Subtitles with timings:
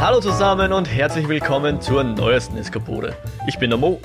[0.00, 3.16] Hallo zusammen und herzlich willkommen zur neuesten Eskapode.
[3.48, 4.00] Ich bin der Mo.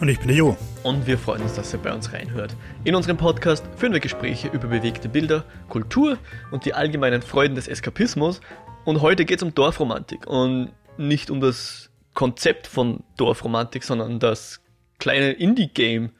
[0.00, 0.56] Und ich bin der Jo.
[0.82, 2.56] Und wir freuen uns, dass ihr bei uns reinhört.
[2.82, 6.18] In unserem Podcast führen wir Gespräche über bewegte Bilder, Kultur
[6.50, 8.40] und die allgemeinen Freuden des Eskapismus.
[8.84, 14.60] Und heute geht es um Dorfromantik und nicht um das Konzept von Dorfromantik, sondern das
[14.98, 16.10] kleine Indie-Game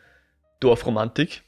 [0.61, 1.43] Dorfromantik.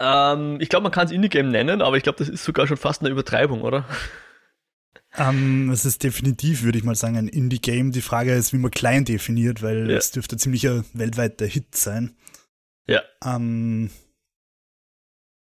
[0.00, 2.76] Ähm, ich glaube, man kann es Indie-Game nennen, aber ich glaube, das ist sogar schon
[2.76, 3.84] fast eine Übertreibung, oder?
[5.18, 7.92] Ähm, es ist definitiv, würde ich mal sagen, ein Indie-Game.
[7.92, 9.96] Die Frage ist, wie man klein definiert, weil ja.
[9.96, 12.16] es dürfte ziemlicher weltweiter Hit sein.
[12.86, 13.02] Ja.
[13.24, 13.90] Ähm,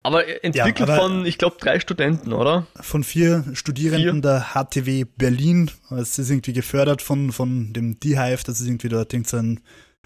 [0.03, 2.65] aber entwickelt ja, aber von, ich glaube, drei Studenten, oder?
[2.75, 4.21] Von vier Studierenden vier?
[4.21, 5.69] der HTW Berlin.
[5.91, 9.59] Es ist irgendwie gefördert von, von dem D-Hive, das ist irgendwie dort ein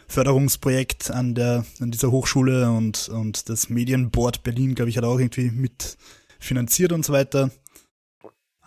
[0.08, 5.18] Förderungsprojekt an der, an dieser Hochschule und, und das Medienboard Berlin, glaube ich, hat auch
[5.18, 7.50] irgendwie mitfinanziert und so weiter.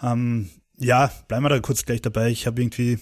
[0.03, 2.31] Ähm, ja, bleiben wir da kurz gleich dabei.
[2.31, 2.99] Ich habe irgendwie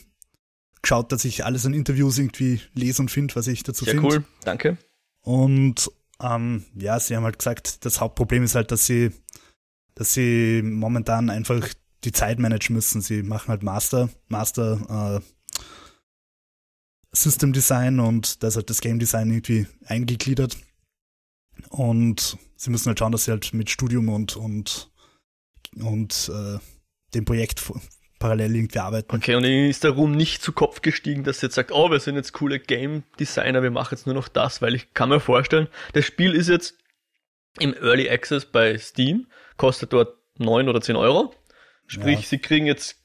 [0.83, 4.03] geschaut, dass ich alles an Interviews irgendwie lese und finde, was ich dazu finde.
[4.03, 4.25] Sehr find.
[4.25, 4.79] cool, danke.
[5.21, 9.11] Und ähm, ja, sie haben halt gesagt, das Hauptproblem ist halt, dass sie,
[9.95, 11.69] dass sie momentan einfach
[12.05, 13.01] die Zeit managen müssen.
[13.01, 15.51] Sie machen halt Master, Master äh,
[17.13, 20.57] System Design und da ist halt das Game Design irgendwie eingegliedert.
[21.71, 24.91] Und sie müssen halt schauen, dass sie halt mit Studium und, und,
[25.81, 26.59] und äh,
[27.17, 27.63] dem Projekt
[28.19, 29.15] parallel irgendwie arbeiten.
[29.15, 31.91] Okay, und Ihnen ist der Ruhm nicht zu Kopf gestiegen, dass Sie jetzt sagt, oh,
[31.91, 35.09] wir sind jetzt coole Game Designer, wir machen jetzt nur noch das, weil ich kann
[35.09, 36.79] mir vorstellen, das Spiel ist jetzt
[37.59, 41.35] im Early Access bei Steam, kostet dort 9 oder 10 Euro.
[41.87, 42.27] Sprich, ja.
[42.27, 43.03] Sie kriegen jetzt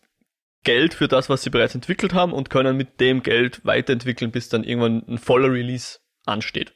[0.64, 4.50] Geld für das, was Sie bereits entwickelt haben und können mit dem Geld weiterentwickeln, bis
[4.50, 6.73] dann irgendwann ein voller Release ansteht.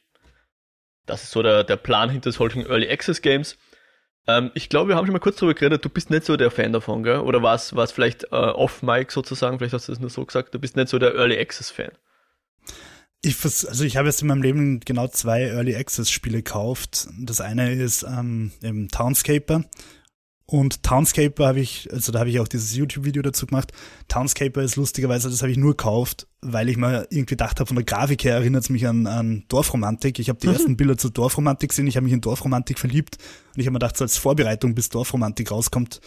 [1.04, 3.56] Das ist so der, der Plan hinter solchen Early Access Games.
[4.26, 6.50] Ähm, ich glaube, wir haben schon mal kurz darüber geredet, du bist nicht so der
[6.50, 7.18] Fan davon, gell?
[7.20, 10.58] Oder war es vielleicht äh, off-Mic sozusagen, vielleicht hast du es nur so gesagt, du
[10.58, 11.92] bist nicht so der Early Access-Fan.
[13.22, 17.08] Ich, also ich habe jetzt in meinem Leben genau zwei Early Access Spiele gekauft.
[17.18, 19.64] Das eine ist ähm, im Townscaper
[20.48, 23.72] und Townscaper habe ich, also da habe ich auch dieses YouTube-Video dazu gemacht.
[24.06, 27.74] Townscaper ist lustigerweise, das habe ich nur gekauft, weil ich mir irgendwie gedacht habe, von
[27.74, 30.20] der Grafik her erinnert es mich an, an Dorfromantik.
[30.20, 30.52] Ich habe die mhm.
[30.54, 33.18] ersten Bilder zur Dorfromantik gesehen, ich habe mich in Dorfromantik verliebt
[33.54, 36.00] und ich habe mir gedacht, so als Vorbereitung, bis Dorfromantik rauskommt,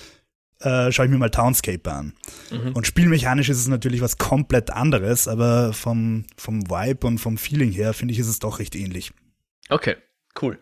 [0.62, 2.14] äh, schaue ich mir mal Townscaper an.
[2.50, 2.74] Mhm.
[2.74, 7.72] Und spielmechanisch ist es natürlich was komplett anderes, aber vom, vom Vibe und vom Feeling
[7.72, 9.12] her finde ich, ist es doch recht ähnlich.
[9.70, 9.98] Okay,
[10.42, 10.60] cool.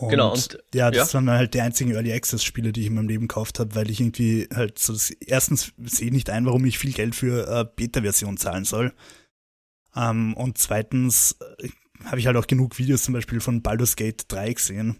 [0.00, 0.32] Und genau.
[0.32, 1.14] Und, ja, das ja.
[1.14, 3.90] waren halt die einzigen Early Access Spiele, die ich in meinem Leben gekauft habe, weil
[3.90, 7.66] ich irgendwie halt so das, erstens sehe nicht ein, warum ich viel Geld für äh,
[7.76, 8.94] Beta-Version zahlen soll.
[9.94, 11.68] Ähm, und zweitens äh,
[12.04, 14.96] habe ich halt auch genug Videos zum Beispiel von Baldur's Gate 3 gesehen,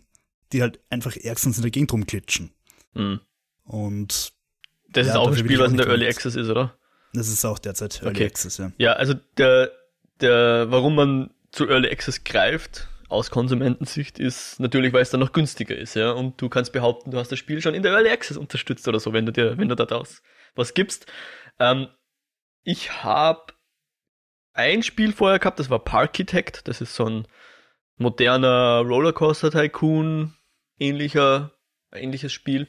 [0.53, 2.53] die halt einfach ärgstens in der Gegend rumklitschen.
[2.93, 3.21] Mhm.
[3.65, 4.35] Und
[4.91, 6.77] das ja, ist auch ein Spiel, was in der Early Access ist, oder?
[7.15, 8.27] Das ist auch derzeit Early okay.
[8.27, 8.71] Access, ja.
[8.77, 9.73] Ja, also der,
[10.21, 15.33] der, warum man zu Early Access greift, aus Konsumentensicht ist natürlich, weil es dann noch
[15.33, 16.13] günstiger ist, ja.
[16.13, 19.01] Und du kannst behaupten, du hast das Spiel schon in der Early Access unterstützt oder
[19.01, 20.23] so, wenn du dir, wenn du daraus
[20.55, 21.07] was gibst.
[21.59, 21.89] Ähm,
[22.63, 23.53] ich habe
[24.53, 27.27] ein Spiel vorher gehabt, das war Parkitect, das ist so ein
[27.97, 30.35] moderner Rollercoaster-Tycoon
[30.79, 31.53] ähnlicher,
[31.93, 32.69] ähnliches Spiel.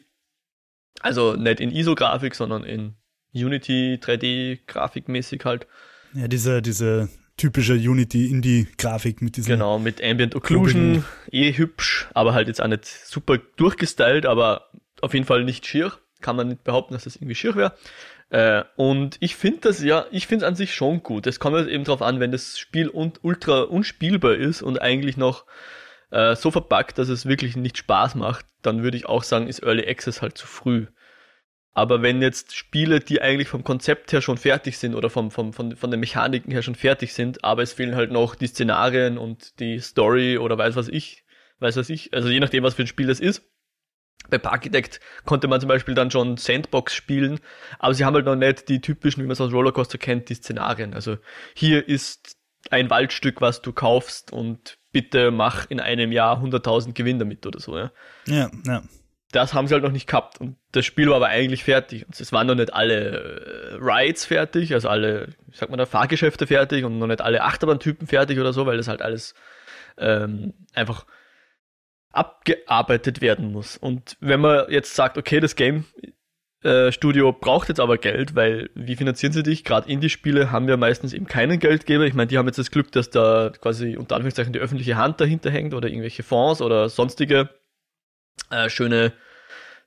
[0.99, 2.95] Also nicht in ISO-Grafik, sondern in
[3.33, 5.67] Unity 3D-Grafikmäßig halt.
[6.13, 9.53] Ja, diese, diese typische Unity-Indie-Grafik mit diesem.
[9.53, 14.69] Genau, mit Ambient Occlusion, eh hübsch, aber halt jetzt auch nicht super durchgestylt, aber
[15.01, 15.93] auf jeden Fall nicht schier.
[16.21, 17.73] Kann man nicht behaupten, dass das irgendwie schier wäre.
[18.29, 21.27] Äh, und ich finde das ja, ich finde es an sich schon gut.
[21.27, 25.45] Es kommt eben drauf an, wenn das Spiel un ultra unspielbar ist und eigentlich noch
[26.11, 29.63] äh, so verpackt, dass es wirklich nicht Spaß macht, dann würde ich auch sagen, ist
[29.63, 30.85] Early Access halt zu früh.
[31.73, 35.53] Aber wenn jetzt Spiele, die eigentlich vom Konzept her schon fertig sind oder vom, vom,
[35.53, 39.17] von, von den Mechaniken her schon fertig sind, aber es fehlen halt noch die Szenarien
[39.17, 41.23] und die Story oder weiß was ich,
[41.59, 43.43] weiß was ich, also je nachdem, was für ein Spiel das ist.
[44.29, 47.39] Bei Parkitect konnte man zum Beispiel dann schon Sandbox spielen,
[47.79, 50.35] aber sie haben halt noch nicht die typischen, wie man es aus Rollercoaster kennt, die
[50.35, 50.93] Szenarien.
[50.93, 51.17] Also
[51.55, 52.37] hier ist
[52.69, 57.59] ein Waldstück, was du kaufst und bitte mach in einem Jahr 100.000 Gewinn damit oder
[57.59, 57.77] so.
[57.77, 57.91] Ja,
[58.27, 58.51] ja.
[58.65, 58.83] ja
[59.31, 60.39] das haben sie halt noch nicht gehabt.
[60.39, 62.05] Und das Spiel war aber eigentlich fertig.
[62.05, 65.85] Und es waren noch nicht alle äh, Rides fertig, also alle, ich sag mal, da
[65.85, 69.33] Fahrgeschäfte fertig und noch nicht alle Achterbahntypen fertig oder so, weil das halt alles
[69.97, 71.05] ähm, einfach
[72.11, 73.77] abgearbeitet werden muss.
[73.77, 75.85] Und wenn man jetzt sagt, okay, das Game
[76.63, 79.63] äh, Studio braucht jetzt aber Geld, weil wie finanzieren sie dich?
[79.63, 82.05] Gerade Indie-Spiele haben ja meistens eben keinen Geldgeber.
[82.05, 85.21] Ich meine, die haben jetzt das Glück, dass da quasi unter Anführungszeichen die öffentliche Hand
[85.21, 87.49] dahinter hängt oder irgendwelche Fonds oder sonstige
[88.49, 89.13] äh, schöne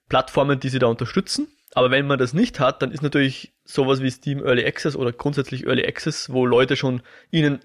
[0.08, 1.48] Plattformen, die sie da unterstützen.
[1.74, 5.12] Aber wenn man das nicht hat, dann ist natürlich sowas wie Steam Early Access oder
[5.12, 7.60] grundsätzlich Early Access, wo Leute schon ihnen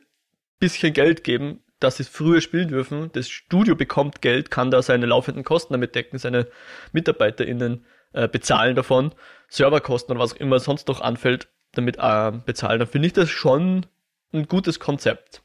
[0.59, 3.11] bisschen Geld geben, dass sie früher spielen dürfen.
[3.13, 6.47] Das Studio bekommt Geld, kann da seine laufenden Kosten damit decken, seine
[6.91, 9.13] MitarbeiterInnen äh, bezahlen davon,
[9.47, 12.79] Serverkosten und was auch immer sonst noch anfällt, damit äh, bezahlen.
[12.79, 13.85] Dann finde ich das schon
[14.33, 15.43] ein gutes Konzept.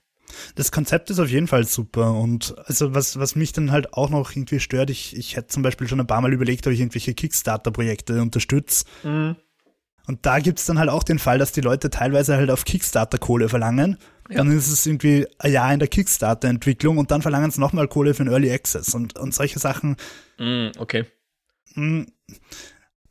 [0.55, 4.11] Das Konzept ist auf jeden Fall super und also was, was mich dann halt auch
[4.11, 6.81] noch irgendwie stört, ich, ich hätte zum Beispiel schon ein paar Mal überlegt, ob ich
[6.81, 8.85] irgendwelche Kickstarter-Projekte unterstütze.
[9.03, 9.37] Mhm.
[10.07, 13.19] Und da gibt's dann halt auch den Fall, dass die Leute teilweise halt auf Kickstarter
[13.19, 13.97] Kohle verlangen.
[14.29, 14.39] Ja.
[14.39, 18.15] Dann ist es irgendwie ein Jahr in der Kickstarter-Entwicklung und dann verlangen sie nochmal Kohle
[18.15, 19.97] für den Early Access und, und solche Sachen.
[20.39, 21.07] Mm, okay.
[21.75, 22.07] Mh,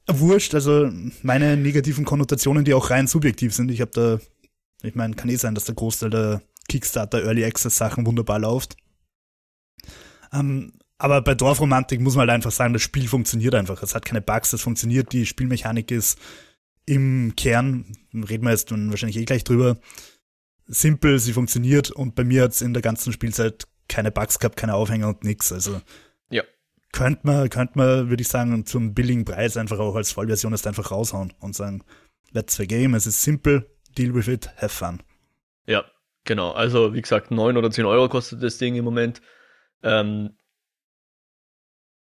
[0.08, 0.90] wurscht, also
[1.22, 3.72] meine negativen Konnotationen, die auch rein subjektiv sind.
[3.72, 4.20] Ich habe da,
[4.84, 8.78] ich meine, kann eh sein, dass der Großteil der Kickstarter Early Access Sachen wunderbar läuft.
[10.32, 13.82] Ähm, aber bei Dorfromantik muss man halt einfach sagen, das Spiel funktioniert einfach.
[13.84, 16.18] Es hat keine Bugs, es funktioniert, die Spielmechanik ist
[16.86, 19.78] im Kern, reden wir jetzt wahrscheinlich eh gleich drüber,
[20.66, 24.58] simpel, sie funktioniert und bei mir hat es in der ganzen Spielzeit keine Bugs gehabt,
[24.58, 25.52] keine Aufhänger und nix.
[25.52, 25.82] Also
[26.30, 26.44] ja.
[26.92, 30.68] könnte man, könnte man, würde ich sagen, zum billigen Preis einfach auch als Vollversion das
[30.68, 31.84] einfach raushauen und sagen,
[32.32, 35.02] let's the game, es ist simpel, deal with it, have fun.
[35.66, 35.86] Ja,
[36.26, 36.52] genau.
[36.52, 39.22] Also wie gesagt, neun oder zehn Euro kostet das Ding im Moment.
[39.82, 40.38] Ähm,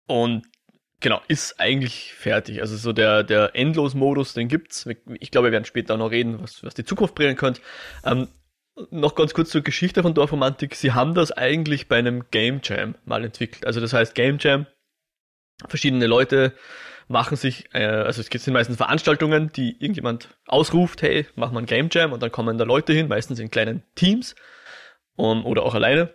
[0.06, 0.44] und
[1.00, 2.60] genau, ist eigentlich fertig.
[2.60, 4.86] Also so der, der Endlos-Modus, den gibt's.
[5.18, 7.60] Ich glaube, wir werden später noch reden, was, was die Zukunft bringen könnte.
[8.04, 8.28] Ähm,
[8.90, 10.74] noch ganz kurz zur Geschichte von Dorfromantik.
[10.74, 13.66] Sie haben das eigentlich bei einem Game Jam mal entwickelt.
[13.66, 14.66] Also das heißt Game Jam,
[15.68, 16.54] verschiedene Leute
[17.08, 21.66] machen sich, äh, also es sind meistens Veranstaltungen, die irgendjemand ausruft, hey, mach mal ein
[21.66, 24.36] Game Jam und dann kommen da Leute hin, meistens in kleinen Teams
[25.16, 26.14] um, oder auch alleine.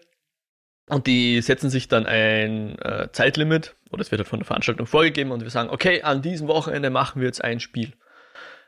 [0.88, 4.88] Und die setzen sich dann ein äh, Zeitlimit, oder es wird halt von der Veranstaltung
[4.88, 7.94] vorgegeben und wir sagen, okay, an diesem Wochenende machen wir jetzt ein Spiel.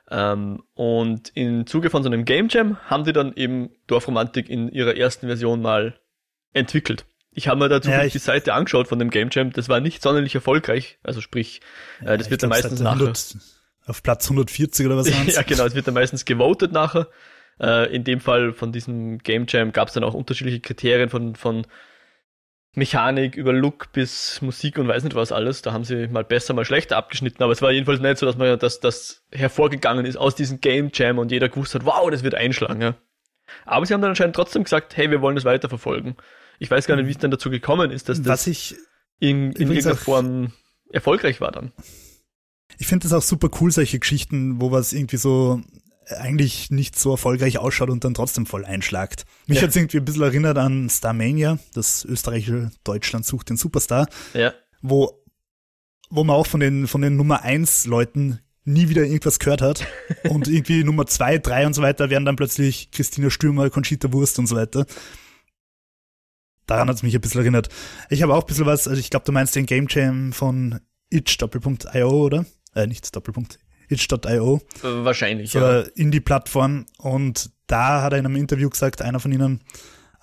[0.10, 4.70] Ähm, und im Zuge von so einem Game Jam haben die dann eben Dorfromantik in
[4.70, 6.00] ihrer ersten Version mal
[6.54, 7.06] entwickelt.
[7.38, 10.02] Ich habe mir dazu ja, die Seite angeschaut von dem Game Jam, das war nicht
[10.02, 11.62] sonderlich erfolgreich, also sprich,
[12.02, 13.14] äh, das ja, wird dann meistens nachher...
[13.86, 17.08] Auf Platz 140 oder was Ja genau, es wird dann meistens gewotet nachher.
[17.62, 21.36] Äh, in dem Fall von diesem Game Jam gab es dann auch unterschiedliche Kriterien von,
[21.36, 21.68] von
[22.74, 25.62] Mechanik über Look bis Musik und weiß nicht was alles.
[25.62, 27.44] Da haben sie mal besser, mal schlechter abgeschnitten.
[27.44, 30.90] Aber es war jedenfalls nicht so, dass man dass das hervorgegangen ist aus diesem Game
[30.92, 32.82] Jam und jeder gewusst hat, wow, das wird einschlagen.
[32.82, 32.96] Ja.
[33.66, 36.18] Aber sie haben dann anscheinend trotzdem gesagt, hey, wir wollen das weiterverfolgen.
[36.60, 39.96] Ich weiß gar nicht, wie es dann dazu gekommen ist, dass das in, in irgendeiner
[39.96, 40.54] Form
[40.92, 41.72] erfolgreich war dann.
[42.78, 45.62] Ich finde das auch super cool, solche Geschichten, wo was irgendwie so
[46.10, 49.26] eigentlich nicht so erfolgreich ausschaut und dann trotzdem voll einschlagt.
[49.46, 49.64] Mich ja.
[49.64, 54.54] hat es irgendwie ein bisschen erinnert an Starmania, das österreichische Deutschland sucht den Superstar, ja.
[54.82, 55.24] wo,
[56.10, 59.86] wo man auch von den, von den Nummer 1 Leuten nie wieder irgendwas gehört hat.
[60.30, 64.40] und irgendwie Nummer 2, 3 und so weiter werden dann plötzlich Christina Stürmer, Conchita Wurst
[64.40, 64.86] und so weiter.
[66.68, 67.70] Daran hat es mich ein bisschen erinnert.
[68.10, 70.80] Ich habe auch ein bisschen was, also ich glaube, du meinst den Game Jam von
[71.10, 72.46] itch.io, oder?
[72.76, 73.58] Äh, nicht Doppelpunkt,
[73.90, 74.62] itch.io.
[74.82, 75.80] Wahrscheinlich, so ja.
[75.96, 76.86] Indie-Plattform.
[76.98, 79.62] Und da hat er in einem Interview gesagt, einer von ihnen,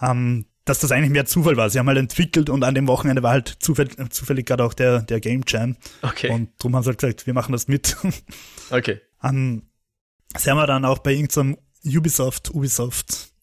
[0.00, 1.70] ähm, dass das eigentlich mehr Zufall war.
[1.70, 5.00] Sie haben halt entwickelt und an dem Wochenende war halt zufällig, zufällig gerade auch der,
[5.00, 5.76] der Game Jam.
[6.02, 6.30] Okay.
[6.30, 7.96] Und darum haben sie halt gesagt, wir machen das mit.
[8.70, 9.00] Okay.
[9.22, 9.62] Um,
[10.36, 13.34] sie haben dann auch bei irgendeinem Ubisoft, Ubisoft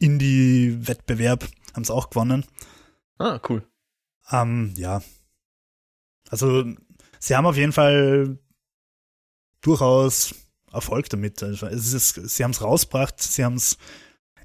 [0.00, 2.44] Indie-Wettbewerb, haben sie auch gewonnen.
[3.18, 3.66] Ah, cool.
[4.30, 5.02] Um, ja.
[6.28, 6.64] Also,
[7.18, 8.38] sie haben auf jeden Fall
[9.60, 10.34] durchaus
[10.72, 11.42] Erfolg damit.
[11.42, 13.76] Also es ist, sie haben es rausgebracht, sie haben es.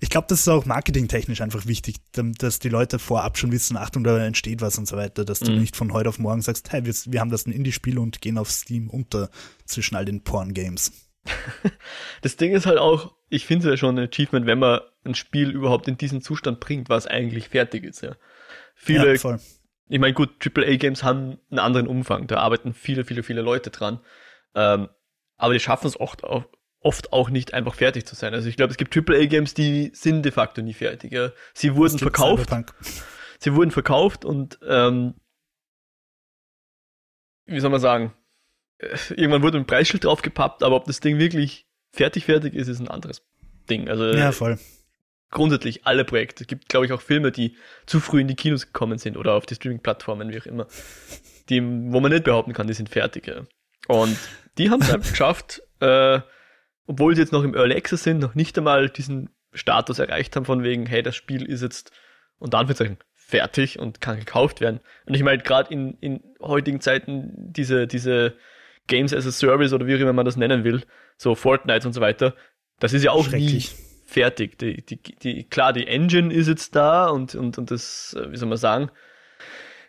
[0.01, 4.03] Ich glaube, das ist auch marketingtechnisch einfach wichtig, dass die Leute vorab schon wissen, Achtung,
[4.03, 5.60] da entsteht was und so weiter, dass du mhm.
[5.60, 8.38] nicht von heute auf morgen sagst, hey, wir, wir haben das ein Indie-Spiel und gehen
[8.38, 9.29] auf Steam unter
[9.65, 10.91] zwischen all den Porn-Games.
[12.22, 15.15] Das Ding ist halt auch, ich finde es ja schon ein Achievement, wenn man ein
[15.15, 18.15] Spiel überhaupt in diesen Zustand bringt, was eigentlich fertig ist, ja.
[18.75, 19.38] Viele, ja,
[19.88, 24.00] ich meine, gut, AAA-Games haben einen anderen Umfang, da arbeiten viele, viele, viele Leute dran.
[24.55, 24.89] Ähm,
[25.38, 26.46] aber die schaffen es oft auch,
[26.79, 28.34] oft auch nicht einfach fertig zu sein.
[28.34, 31.12] Also ich glaube, es gibt AAA-Games, die sind de facto nie fertig.
[31.12, 31.32] Ja.
[31.53, 32.50] Sie wurden verkauft.
[33.39, 35.15] Sie wurden verkauft und ähm,
[37.46, 38.13] wie soll man sagen,
[39.10, 42.88] irgendwann wurde ein Preisschild draufgepappt, aber ob das Ding wirklich fertig fertig ist, ist ein
[42.88, 43.22] anderes
[43.70, 43.89] Ding.
[43.89, 44.60] Also ja, voll.
[45.32, 46.44] grundsätzlich alle Projekte.
[46.44, 47.55] Es gibt, glaube ich, auch Filme, die
[47.86, 50.67] zu früh in die Kinos gekommen sind oder auf die Streaming-Plattformen, wie auch immer,
[51.50, 53.27] die, wo man nicht behaupten kann, die sind fertig.
[53.27, 53.44] Ja.
[53.88, 54.17] Und
[54.58, 56.20] die haben es einfach geschafft, äh,
[56.88, 60.46] obwohl sie jetzt noch im Early Access sind, noch nicht einmal diesen Status erreicht haben
[60.46, 61.91] von wegen, hey, das Spiel ist jetzt
[62.38, 64.82] unter Anführungszeichen fertig und kann gekauft werden.
[65.05, 68.36] Und ich meine, gerade in, in heutigen Zeiten diese, diese
[68.88, 70.84] Games as a Service oder wie auch immer man das nennen will,
[71.18, 72.36] so Fortnite und so weiter,
[72.80, 73.63] das ist ja auch nie
[74.06, 74.58] fertig.
[74.60, 78.38] Die, die, die, klar, die Engine ist jetzt da und, und, und das, äh, wie
[78.38, 78.89] soll man sagen,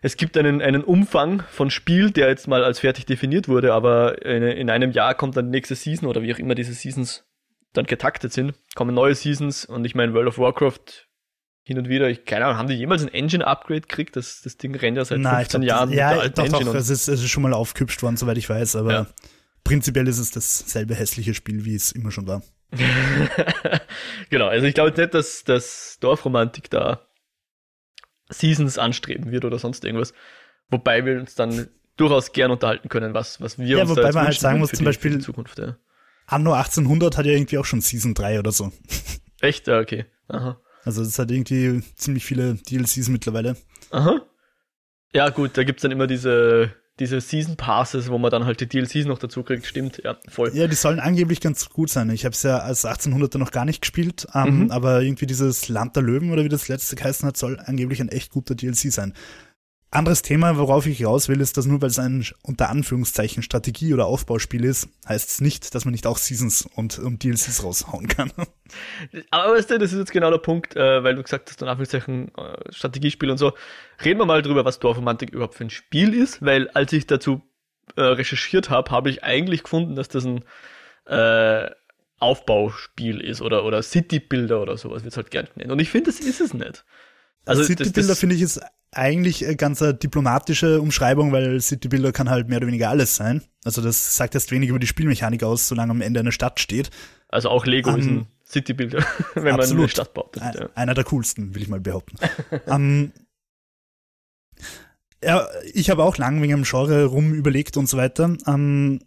[0.03, 4.25] es gibt einen, einen Umfang von Spiel, der jetzt mal als fertig definiert wurde, aber
[4.25, 7.25] in, in einem Jahr kommt dann die nächste Season oder wie auch immer diese Seasons
[7.73, 11.07] dann getaktet sind, kommen neue Seasons und ich meine, World of Warcraft
[11.67, 14.15] hin und wieder, ich keine Ahnung, haben die jemals ein Engine-Upgrade gekriegt?
[14.15, 16.35] Das, das Ding rennt ja seit Nein, 15 glaub, Jahren das, ja, mit der alten
[16.37, 16.65] doch, Engine.
[16.67, 19.07] Doch, es ist, es ist schon mal aufgehübscht worden, soweit ich weiß, aber ja.
[19.65, 22.41] prinzipiell ist es dasselbe hässliche Spiel, wie es immer schon war.
[24.31, 27.09] genau, also ich glaube nicht, dass das Dorfromantik da
[28.29, 30.15] Seasons anstreben wird oder sonst irgendwas.
[30.69, 34.07] Wobei wir uns dann durchaus gern unterhalten können, was, was wir ja, uns wobei da
[34.07, 35.77] jetzt man halt sagen muss, zum Beispiel, Zukunft, ja.
[36.27, 38.73] Anno 1800 hat ja irgendwie auch schon Season 3 oder so.
[39.41, 39.67] Echt?
[39.67, 40.07] Ja, okay.
[40.29, 40.61] Aha.
[40.87, 43.57] Also es hat irgendwie ziemlich viele DLCs mittlerweile.
[43.91, 44.21] Aha.
[45.13, 48.69] Ja, gut, da gibt's dann immer diese, diese Season Passes, wo man dann halt die
[48.69, 49.67] DLCs noch dazu kriegt.
[49.67, 50.53] Stimmt, ja, voll.
[50.55, 52.09] Ja, die sollen angeblich ganz gut sein.
[52.11, 54.71] Ich habe es ja als 1800er noch gar nicht gespielt, ähm, mhm.
[54.71, 58.09] aber irgendwie dieses Land der Löwen oder wie das letzte geheißen hat, soll angeblich ein
[58.09, 59.13] echt guter DLC sein.
[59.97, 63.95] Anderes Thema, worauf ich raus will, ist, dass nur weil es ein unter Anführungszeichen Strategie-
[63.95, 68.07] oder Aufbauspiel ist, heißt es nicht, dass man nicht auch Seasons und, und DLCs raushauen
[68.07, 68.31] kann.
[69.31, 71.71] Aber weißt du, das ist jetzt genau der Punkt, äh, weil du gesagt hast, unter
[71.71, 73.55] Anführungszeichen äh, Strategiespiel und so.
[74.05, 77.41] Reden wir mal drüber, was Dorfromantik überhaupt für ein Spiel ist, weil als ich dazu
[77.97, 80.45] äh, recherchiert habe, habe ich eigentlich gefunden, dass das ein
[82.19, 85.71] Aufbauspiel ist oder, oder City-Builder oder sowas wird es halt gerne nennen.
[85.71, 86.85] Und ich finde, das ist es nicht.
[87.47, 88.61] Also City Builder finde ich ist
[88.93, 93.43] eigentlich eine ganz diplomatische Umschreibung, weil City Builder kann halt mehr oder weniger alles sein.
[93.65, 96.91] Also das sagt erst wenig über die Spielmechanik aus, solange am Ende eine Stadt steht.
[97.29, 99.71] Also auch Lego um, ist ein City Builder, wenn absolut.
[99.71, 100.39] man eine Stadt baut.
[100.39, 100.69] Ein, ja.
[100.75, 102.17] Einer der coolsten, will ich mal behaupten.
[102.67, 103.13] um,
[105.23, 108.37] ja, ich habe auch lang wegen dem Genre rum überlegt und so weiter.
[108.47, 109.01] Um,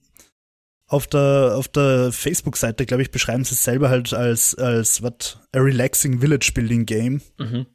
[0.87, 5.39] auf der, auf der Facebook-Seite, glaube ich, beschreiben sie es selber halt als, als, what,
[5.51, 7.21] a relaxing village building game.
[7.37, 7.67] Mhm.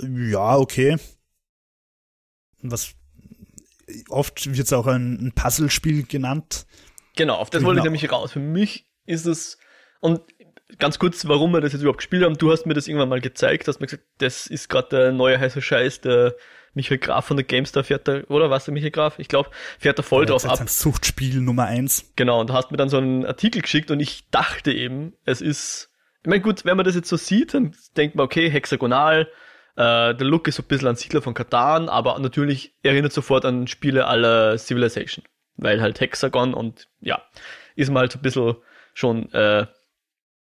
[0.00, 0.96] Ja, okay.
[2.62, 2.94] Was
[4.08, 6.66] oft wird es auch ein, ein Puzzlespiel genannt.
[7.16, 7.92] Genau, auf das wollte ich genau.
[7.92, 8.32] nämlich raus.
[8.32, 9.58] Für mich ist es,
[10.00, 10.20] und
[10.78, 13.20] ganz kurz, warum wir das jetzt überhaupt gespielt haben, du hast mir das irgendwann mal
[13.20, 16.34] gezeigt, hast mir gesagt, das ist gerade der neue heiße Scheiß, der
[16.74, 19.18] Michael Graf von der GameStar fährt da, oder was der Michael Graf?
[19.18, 20.60] Ich glaube, fährt da voll ja, drauf ab.
[20.60, 22.12] Ein Suchtspiel Nummer eins.
[22.16, 25.40] Genau, und du hast mir dann so einen Artikel geschickt und ich dachte eben, es
[25.40, 25.90] ist,
[26.22, 29.28] ich meine, gut, wenn man das jetzt so sieht, dann denkt man, okay, hexagonal,
[29.76, 33.44] äh, der Look ist so ein bisschen an Siedler von Katan, aber natürlich erinnert sofort
[33.44, 35.24] an Spiele aller Civilization.
[35.56, 37.22] Weil halt Hexagon und ja,
[37.76, 38.56] ist mal halt so ein bisschen
[38.94, 39.66] schon äh,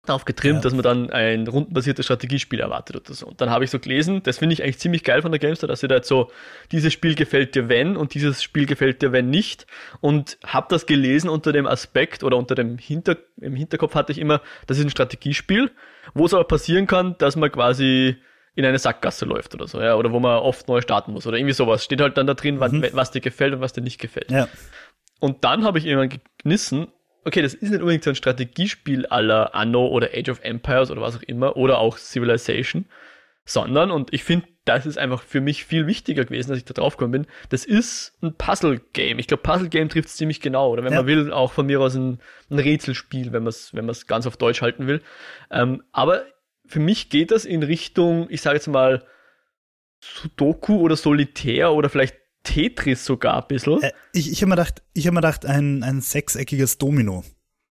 [0.09, 0.61] darauf getrimmt, ja.
[0.63, 3.27] dass man dann ein rundenbasiertes Strategiespiel erwartet oder so.
[3.27, 5.69] Und dann habe ich so gelesen, das finde ich eigentlich ziemlich geil von der Gamestar,
[5.69, 6.31] dass sie da jetzt so,
[6.73, 9.67] dieses Spiel gefällt dir wenn und dieses Spiel gefällt dir wenn nicht.
[10.01, 14.19] Und habe das gelesen unter dem Aspekt oder unter dem Hinter, im Hinterkopf hatte ich
[14.19, 15.71] immer, das ist ein Strategiespiel,
[16.15, 18.17] wo es aber passieren kann, dass man quasi
[18.59, 21.37] in eine Sackgasse läuft oder so, ja, oder wo man oft neu starten muss oder
[21.37, 21.85] irgendwie sowas.
[21.85, 22.61] Steht halt dann da drin, mhm.
[22.61, 24.33] was, was, dir gefällt und was dir nicht gefällt.
[24.33, 24.49] Ja.
[25.21, 26.89] Und dann habe ich irgendwann genissen,
[27.25, 31.01] okay, das ist nicht unbedingt so ein Strategiespiel aller Anno oder Age of Empires oder
[31.01, 32.87] was auch immer oder auch Civilization,
[33.45, 36.75] sondern, und ich finde, das ist einfach für mich viel wichtiger gewesen, dass ich da
[36.75, 39.21] drauf gekommen bin, das ist ein Puzzle-Game.
[39.21, 40.73] Ich glaube, Puzzle-Game trifft es ziemlich genau.
[40.73, 40.99] Oder wenn ja.
[40.99, 42.19] man will, auch von mir aus ein,
[42.51, 45.01] ein Rätselspiel, wenn man es wenn ganz auf Deutsch halten will.
[45.51, 46.25] Ähm, aber
[46.69, 49.05] für mich geht das in Richtung, ich sage jetzt mal,
[50.01, 53.83] Sudoku oder Solitär oder vielleicht Tetris sogar ein bisschen.
[53.83, 57.25] Äh, ich ich habe mir gedacht, ich hab mir gedacht ein, ein sechseckiges Domino.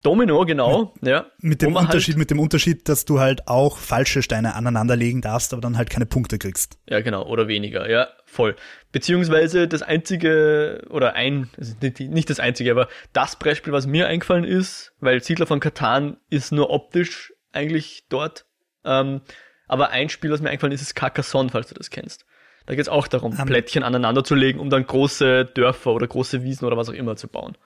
[0.03, 1.27] Domino, genau, mit, ja.
[1.39, 5.53] Mit dem Unterschied, halt, mit dem Unterschied, dass du halt auch falsche Steine aneinanderlegen darfst,
[5.53, 6.77] aber dann halt keine Punkte kriegst.
[6.89, 8.57] Ja, genau, oder weniger, ja, voll.
[8.91, 14.43] Beziehungsweise das einzige, oder ein, also nicht das einzige, aber das Beispiel, was mir eingefallen
[14.43, 18.45] ist, weil Siedler von Katan ist nur optisch eigentlich dort
[18.85, 19.21] ähm,
[19.67, 22.25] aber ein Spiel, was mir eingefallen ist, ist Carcassonne, falls du das kennst.
[22.65, 23.45] Da geht es auch darum, um.
[23.45, 27.15] Plättchen aneinander zu legen, um dann große Dörfer oder große Wiesen oder was auch immer
[27.15, 27.57] zu bauen.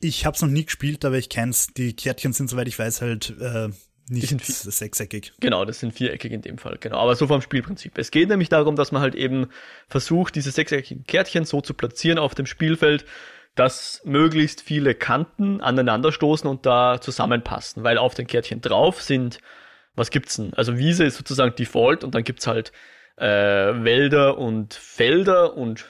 [0.00, 1.68] Ich habe es noch nie gespielt, aber ich kenn's.
[1.74, 3.68] Die Kärtchen sind, soweit ich weiß, halt äh,
[4.08, 5.32] nicht sind sechseckig.
[5.40, 6.78] Genau, das sind viereckig in dem Fall.
[6.80, 7.98] Genau, aber so vom Spielprinzip.
[7.98, 9.48] Es geht nämlich darum, dass man halt eben
[9.88, 13.04] versucht, diese sechseckigen Kärtchen so zu platzieren auf dem Spielfeld,
[13.54, 19.40] dass möglichst viele Kanten aneinanderstoßen und da zusammenpassen, weil auf den Kärtchen drauf sind
[19.98, 20.54] was gibt's denn?
[20.54, 22.72] Also Wiese ist sozusagen Default und dann gibt's halt
[23.16, 25.84] äh, Wälder und Felder und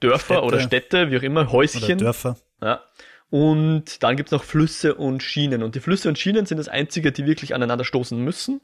[0.00, 0.42] Dörfer Städte.
[0.42, 1.82] oder Städte, wie auch immer, Häuschen.
[1.84, 2.36] Oder Dörfer.
[2.62, 2.82] Ja.
[3.30, 5.62] Und dann gibt's noch Flüsse und Schienen.
[5.62, 8.60] Und die Flüsse und Schienen sind das einzige, die wirklich aneinander stoßen müssen.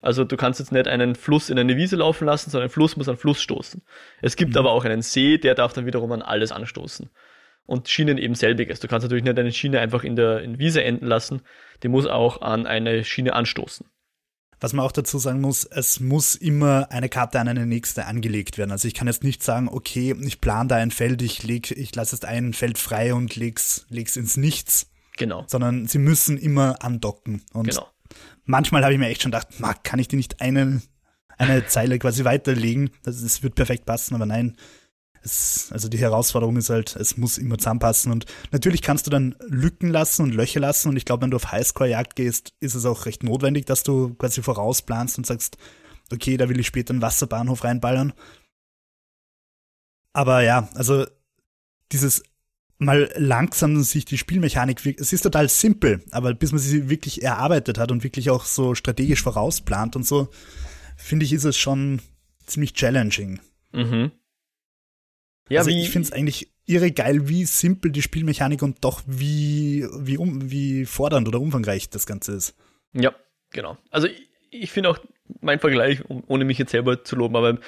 [0.00, 2.96] Also du kannst jetzt nicht einen Fluss in eine Wiese laufen lassen, sondern ein Fluss
[2.96, 3.82] muss an Fluss stoßen.
[4.22, 4.58] Es gibt mhm.
[4.58, 7.10] aber auch einen See, der darf dann wiederum an alles anstoßen.
[7.66, 8.80] und Schienen eben selbiges.
[8.80, 11.42] Du kannst natürlich nicht eine Schiene einfach in der in Wiese enden lassen,
[11.82, 13.86] die muss auch an eine Schiene anstoßen.
[14.60, 18.56] Was man auch dazu sagen muss, es muss immer eine Karte an eine nächste angelegt
[18.56, 18.70] werden.
[18.70, 21.94] Also ich kann jetzt nicht sagen, okay, ich plane da ein Feld, ich leg, ich
[21.94, 24.90] lasse jetzt ein Feld frei und leg's, leg's ins Nichts.
[25.18, 25.44] Genau.
[25.46, 27.42] Sondern sie müssen immer andocken.
[27.52, 27.86] Und genau.
[28.44, 29.48] manchmal habe ich mir echt schon gedacht,
[29.82, 30.80] kann ich die nicht eine,
[31.36, 32.90] eine Zeile quasi weiterlegen?
[33.02, 34.56] Das, das wird perfekt passen, aber nein,
[35.26, 38.10] es, also die Herausforderung ist halt, es muss immer zusammenpassen.
[38.10, 40.88] Und natürlich kannst du dann Lücken lassen und Löcher lassen.
[40.88, 44.14] Und ich glaube, wenn du auf Highscore-Jagd gehst, ist es auch recht notwendig, dass du
[44.14, 45.58] quasi vorausplanst und sagst,
[46.12, 48.12] okay, da will ich später einen Wasserbahnhof reinballern.
[50.12, 51.04] Aber ja, also
[51.92, 52.22] dieses
[52.78, 57.78] mal langsam sich die Spielmechanik, es ist total simpel, aber bis man sie wirklich erarbeitet
[57.78, 60.28] hat und wirklich auch so strategisch vorausplant und so,
[60.96, 62.02] finde ich, ist es schon
[62.44, 63.40] ziemlich challenging.
[63.72, 64.12] Mhm.
[65.48, 69.02] Ja, also wie, ich finde es eigentlich irre geil, wie simpel die Spielmechanik und doch
[69.06, 72.56] wie, wie, um, wie fordernd oder umfangreich das Ganze ist.
[72.92, 73.14] Ja,
[73.52, 73.76] genau.
[73.90, 74.98] Also ich, ich finde auch
[75.40, 77.58] mein Vergleich, ohne mich jetzt selber zu loben, aber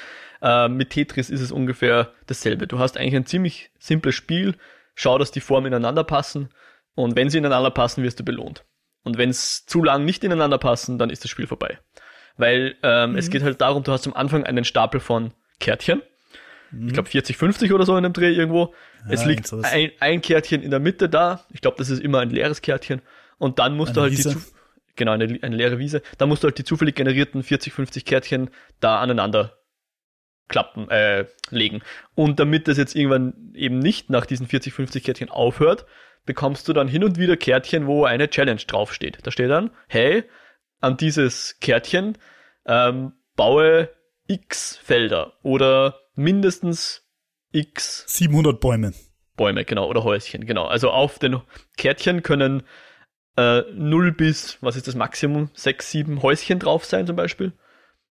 [0.42, 2.66] äh, mit Tetris ist es ungefähr dasselbe.
[2.66, 4.56] Du hast eigentlich ein ziemlich simples Spiel,
[4.94, 6.48] schau, dass die Formen ineinander passen
[6.94, 8.64] und wenn sie ineinander passen, wirst du belohnt.
[9.04, 11.78] Und wenn es zu lang nicht ineinander passen, dann ist das Spiel vorbei.
[12.36, 13.18] Weil ähm, mhm.
[13.18, 16.02] es geht halt darum, du hast am Anfang einen Stapel von Kärtchen
[16.72, 18.74] ich glaube 40, 50 oder so in dem Dreh irgendwo.
[19.06, 21.44] Ja, es liegt ein, ein, Kärtchen in der Mitte da.
[21.52, 23.00] Ich glaube, das ist immer ein leeres Kärtchen.
[23.38, 24.30] Und dann musst eine du halt Wiese.
[24.34, 26.02] die, genau, eine, eine leere Wiese.
[26.18, 29.58] Dann musst du halt die zufällig generierten 40, 50 Kärtchen da aneinander
[30.48, 31.82] klappen, äh, legen.
[32.14, 35.86] Und damit das jetzt irgendwann eben nicht nach diesen 40, 50 Kärtchen aufhört,
[36.26, 39.18] bekommst du dann hin und wieder Kärtchen, wo eine Challenge draufsteht.
[39.22, 40.24] Da steht dann, hey,
[40.80, 42.18] an dieses Kärtchen
[42.66, 43.90] ähm, baue
[44.26, 47.06] X Felder oder mindestens
[47.52, 48.92] x 700 Bäume.
[49.36, 50.66] Bäume, genau, oder Häuschen, genau.
[50.66, 51.40] Also auf den
[51.76, 52.64] Kärtchen können
[53.36, 57.52] äh, 0 bis, was ist das Maximum, 6, 7 Häuschen drauf sein zum Beispiel.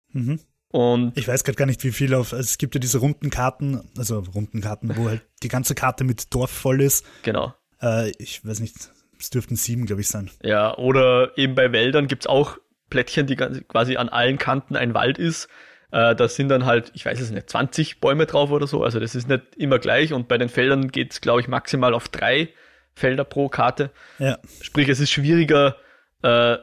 [0.09, 0.39] Mhm.
[0.69, 2.33] Und ich weiß gerade gar nicht, wie viel auf.
[2.33, 6.03] Also es gibt ja diese runden Karten, also runden Karten, wo halt die ganze Karte
[6.03, 7.05] mit Dorf voll ist.
[7.23, 7.53] Genau.
[7.81, 8.75] Äh, ich weiß nicht,
[9.17, 10.29] es dürften sieben, glaube ich, sein.
[10.43, 12.57] Ja, oder eben bei Wäldern gibt es auch
[12.89, 15.47] Plättchen, die quasi an allen Kanten ein Wald ist.
[15.95, 18.83] Äh, da sind dann halt, ich weiß es nicht, 20 Bäume drauf oder so.
[18.83, 20.11] Also das ist nicht immer gleich.
[20.11, 22.49] Und bei den Feldern geht es, glaube ich, maximal auf drei
[22.95, 23.91] Felder pro Karte.
[24.19, 24.37] Ja.
[24.61, 25.77] Sprich, es ist schwieriger,
[26.21, 26.57] äh,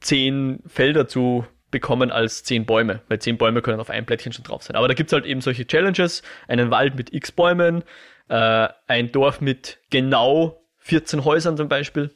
[0.00, 4.44] zehn Felder zu bekommen als zehn Bäume, weil zehn Bäume können auf einem Plättchen schon
[4.44, 4.76] drauf sein.
[4.76, 7.84] Aber da gibt es halt eben solche Challenges, einen Wald mit x Bäumen,
[8.28, 12.14] äh, ein Dorf mit genau 14 Häusern zum Beispiel.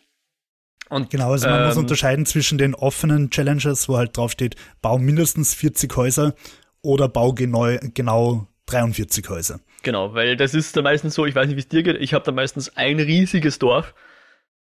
[0.89, 4.99] Und, genau, also man ähm, muss unterscheiden zwischen den offenen Challenges, wo halt draufsteht, bau
[4.99, 6.35] mindestens 40 Häuser
[6.83, 9.61] oder bau genau, genau 43 Häuser.
[9.83, 12.15] Genau, weil das ist da meistens so, ich weiß nicht, wie es dir geht, ich
[12.15, 13.95] habe da meistens ein riesiges Dorf,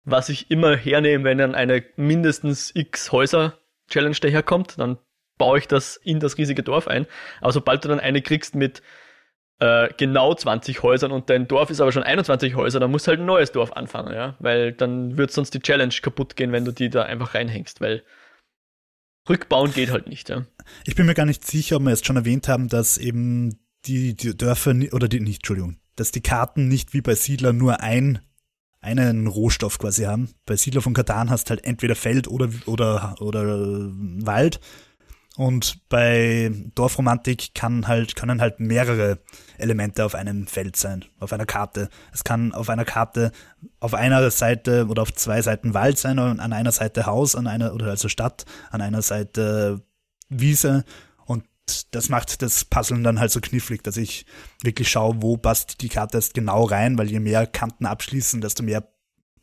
[0.03, 3.57] was ich immer hernehme, wenn dann eine mindestens x Häuser
[3.89, 4.97] Challenge daherkommt, dann
[5.37, 7.07] baue ich das in das riesige Dorf ein.
[7.39, 8.81] Aber sobald du dann eine kriegst mit
[9.61, 13.09] äh, genau 20 Häusern und dein Dorf ist aber schon 21 Häuser, dann musst du
[13.09, 16.65] halt ein neues Dorf anfangen, ja, weil dann wird sonst die Challenge kaputt gehen, wenn
[16.65, 18.03] du die da einfach reinhängst, weil
[19.29, 20.45] rückbauen geht halt nicht, ja.
[20.83, 24.15] Ich bin mir gar nicht sicher, ob wir jetzt schon erwähnt haben, dass eben die,
[24.15, 28.19] die Dörfer, oder die, nicht, Entschuldigung, dass die Karten nicht wie bei Siedler nur ein
[28.83, 30.33] einen Rohstoff quasi haben.
[30.47, 34.59] Bei Siedler von Katan hast halt entweder Feld oder, oder, oder Wald
[35.37, 39.19] und bei Dorfromantik kann halt, können halt mehrere
[39.57, 41.89] Elemente auf einem Feld sein, auf einer Karte.
[42.13, 43.31] Es kann auf einer Karte
[43.79, 47.47] auf einer Seite oder auf zwei Seiten Wald sein, und an einer Seite Haus, an
[47.47, 49.81] einer, oder also Stadt, an einer Seite
[50.27, 50.83] Wiese.
[51.25, 51.45] Und
[51.91, 54.25] das macht das Puzzeln dann halt so knifflig, dass ich
[54.61, 58.63] wirklich schaue, wo passt die Karte jetzt genau rein, weil je mehr Kanten abschließen, desto
[58.63, 58.85] mehr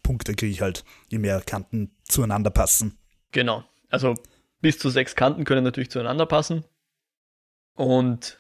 [0.03, 2.99] Punkte kriege ich halt, je mehr Kanten zueinander passen.
[3.33, 3.65] Genau.
[3.89, 4.15] Also
[4.61, 6.65] bis zu sechs Kanten können natürlich zueinander passen.
[7.75, 8.39] Und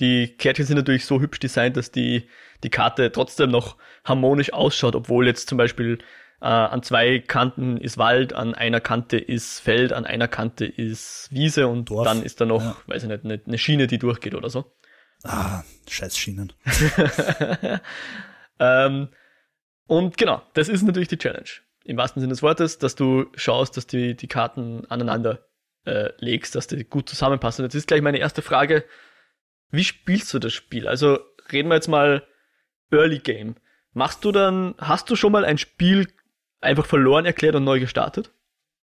[0.00, 2.28] die Kärtchen sind natürlich so hübsch designt, dass die,
[2.62, 5.98] die Karte trotzdem noch harmonisch ausschaut, obwohl jetzt zum Beispiel
[6.40, 11.28] äh, an zwei Kanten ist Wald, an einer Kante ist Feld, an einer Kante ist
[11.30, 12.06] Wiese und Dorf.
[12.06, 12.76] dann ist da noch, ja.
[12.86, 14.72] weiß ich nicht, eine, eine, Schiene, die durchgeht oder so.
[15.22, 16.54] Ah, scheiß Schienen.
[18.58, 19.08] ähm,
[19.86, 21.50] und genau, das ist natürlich die Challenge.
[21.84, 25.46] Im wahrsten Sinne des Wortes, dass du schaust, dass die, die Karten aneinander
[25.84, 27.64] äh, legst, dass die gut zusammenpassen.
[27.64, 28.84] Jetzt ist gleich meine erste Frage,
[29.70, 30.88] wie spielst du das Spiel?
[30.88, 31.18] Also
[31.52, 32.26] reden wir jetzt mal
[32.90, 33.56] Early Game.
[33.92, 36.08] Machst du dann, hast du schon mal ein Spiel
[36.60, 38.32] einfach verloren erklärt und neu gestartet?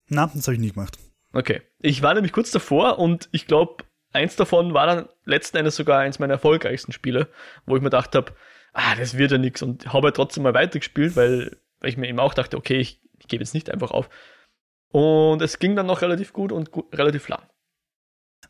[0.07, 0.97] Na, das habe ich nie gemacht.
[1.33, 1.61] Okay.
[1.79, 5.99] Ich war nämlich kurz davor und ich glaube, eins davon war dann letzten Endes sogar
[5.99, 7.27] eins meiner erfolgreichsten Spiele,
[7.65, 8.33] wo ich mir gedacht habe,
[8.73, 12.07] ah, das wird ja nichts und habe halt trotzdem mal weitergespielt, weil, weil ich mir
[12.07, 14.09] eben auch dachte, okay, ich, ich gebe jetzt nicht einfach auf.
[14.91, 17.43] Und es ging dann noch relativ gut und gut, relativ lang.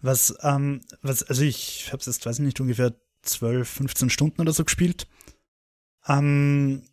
[0.01, 4.41] Was, ähm, was, also ich habe es jetzt, weiß ich nicht, ungefähr 12, 15 Stunden
[4.41, 5.07] oder so gespielt.
[6.07, 6.83] Ähm,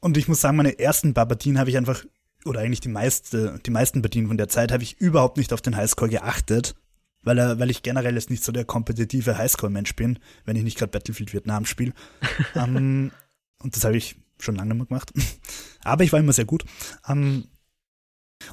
[0.00, 2.04] und ich muss sagen, meine ersten paar Partien habe ich einfach,
[2.44, 5.62] oder eigentlich die meiste, die meisten Partien von der Zeit habe ich überhaupt nicht auf
[5.62, 6.74] den Highscore geachtet,
[7.22, 10.78] weil, er, weil ich generell jetzt nicht so der kompetitive Highscore-Mensch bin, wenn ich nicht
[10.78, 11.92] gerade Battlefield Vietnam spiele.
[12.54, 13.12] ähm,
[13.58, 15.12] und das habe ich schon lange mal gemacht.
[15.84, 16.64] Aber ich war immer sehr gut.
[17.08, 17.48] Ähm,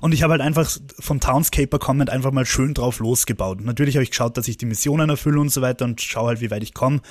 [0.01, 0.69] und ich habe halt einfach
[0.99, 3.61] vom Townscaper Comment einfach mal schön drauf losgebaut.
[3.61, 6.41] Natürlich habe ich geschaut, dass ich die Missionen erfülle und so weiter und schaue halt,
[6.41, 7.01] wie weit ich komme.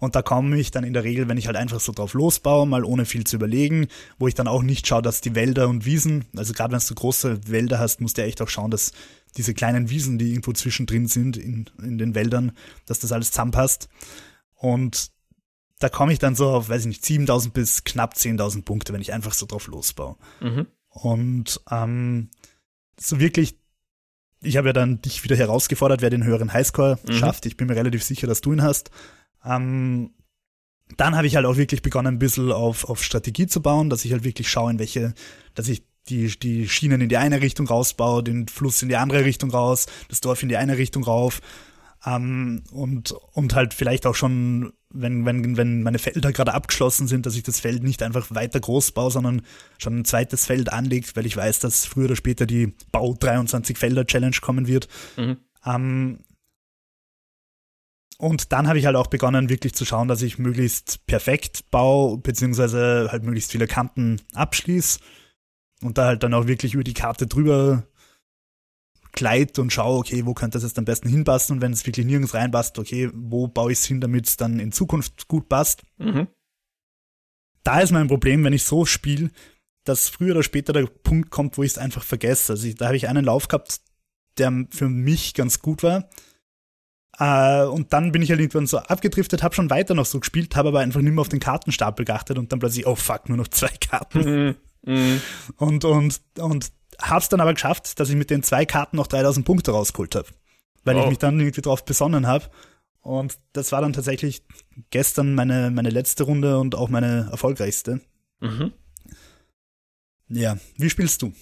[0.00, 2.66] Und da komme ich dann in der Regel, wenn ich halt einfach so drauf losbaue,
[2.66, 5.86] mal ohne viel zu überlegen, wo ich dann auch nicht schaue, dass die Wälder und
[5.86, 8.92] Wiesen, also gerade wenn du große Wälder hast, musst du echt auch schauen, dass
[9.36, 12.52] diese kleinen Wiesen, die irgendwo zwischendrin sind in, in den Wäldern,
[12.86, 13.88] dass das alles zusammenpasst.
[14.54, 15.10] Und
[15.78, 19.00] da komme ich dann so auf, weiß ich nicht, 7000 bis knapp 10.000 Punkte, wenn
[19.00, 20.16] ich einfach so drauf losbaue.
[20.40, 20.66] Mhm.
[20.94, 22.30] Und ähm,
[22.98, 23.58] so wirklich,
[24.40, 27.12] ich habe ja dann dich wieder herausgefordert, wer den höheren Highscore mhm.
[27.12, 27.46] schafft.
[27.46, 28.90] Ich bin mir relativ sicher, dass du ihn hast.
[29.44, 30.14] Ähm,
[30.96, 34.04] dann habe ich halt auch wirklich begonnen, ein bisschen auf, auf Strategie zu bauen, dass
[34.04, 35.14] ich halt wirklich schaue, in welche,
[35.54, 39.24] dass ich die, die Schienen in die eine Richtung rausbaue, den Fluss in die andere
[39.24, 41.40] Richtung raus, das Dorf in die eine Richtung rauf.
[42.06, 47.24] Ähm, und, und halt vielleicht auch schon, wenn, wenn, wenn meine Felder gerade abgeschlossen sind,
[47.26, 49.42] dass ich das Feld nicht einfach weiter groß baue, sondern
[49.78, 53.78] schon ein zweites Feld anlegt, weil ich weiß, dass früher oder später die Bau 23
[53.78, 54.88] Felder Challenge kommen wird.
[55.16, 55.38] Mhm.
[55.64, 56.18] Ähm,
[58.18, 62.18] und dann habe ich halt auch begonnen, wirklich zu schauen, dass ich möglichst perfekt baue,
[62.18, 65.00] beziehungsweise halt möglichst viele Kanten abschließe.
[65.82, 67.86] Und da halt dann auch wirklich über die Karte drüber
[69.14, 72.06] gleit und schaue, okay, wo könnte das jetzt am besten hinpassen und wenn es wirklich
[72.06, 75.82] nirgends reinpasst, okay, wo baue ich es hin, damit es dann in Zukunft gut passt.
[75.98, 76.28] Mhm.
[77.62, 79.30] Da ist mein Problem, wenn ich so spiele,
[79.84, 82.52] dass früher oder später der Punkt kommt, wo ich es einfach vergesse.
[82.52, 83.80] Also ich, da habe ich einen Lauf gehabt,
[84.38, 86.08] der für mich ganz gut war.
[87.18, 90.56] Äh, und dann bin ich halt irgendwann so abgedriftet, habe schon weiter noch so gespielt,
[90.56, 93.38] habe aber einfach nicht mehr auf den Kartenstapel geachtet und dann plötzlich, oh fuck, nur
[93.38, 94.46] noch zwei Karten.
[94.46, 94.56] Mhm.
[94.86, 95.20] Mhm.
[95.56, 99.44] Und, und, und hab's dann aber geschafft, dass ich mit den zwei Karten noch 3000
[99.44, 100.28] Punkte rausgeholt habe.
[100.84, 101.00] Weil oh.
[101.00, 102.50] ich mich dann irgendwie drauf besonnen habe.
[103.00, 104.42] Und das war dann tatsächlich
[104.90, 108.00] gestern meine, meine letzte Runde und auch meine erfolgreichste.
[108.40, 108.72] Mhm.
[110.28, 111.32] Ja, wie spielst du?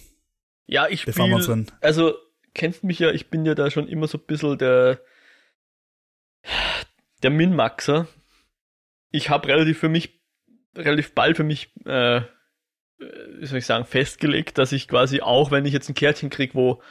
[0.66, 2.14] Ja, ich spiele, also
[2.54, 5.00] kennst mich ja, ich bin ja da schon immer so ein bisschen der,
[7.22, 8.08] der Min-Maxer.
[9.10, 10.20] Ich habe relativ für mich,
[10.76, 12.22] relativ bald für mich äh,
[13.38, 16.54] wie soll ich sagen, festgelegt, dass ich quasi auch, wenn ich jetzt ein Kärtchen kriege,
[16.54, 16.82] wo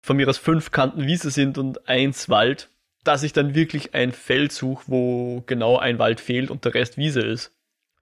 [0.00, 2.70] von mir aus fünf Kanten Wiese sind und eins Wald,
[3.04, 6.96] dass ich dann wirklich ein Feld suche, wo genau ein Wald fehlt und der Rest
[6.96, 7.54] Wiese ist.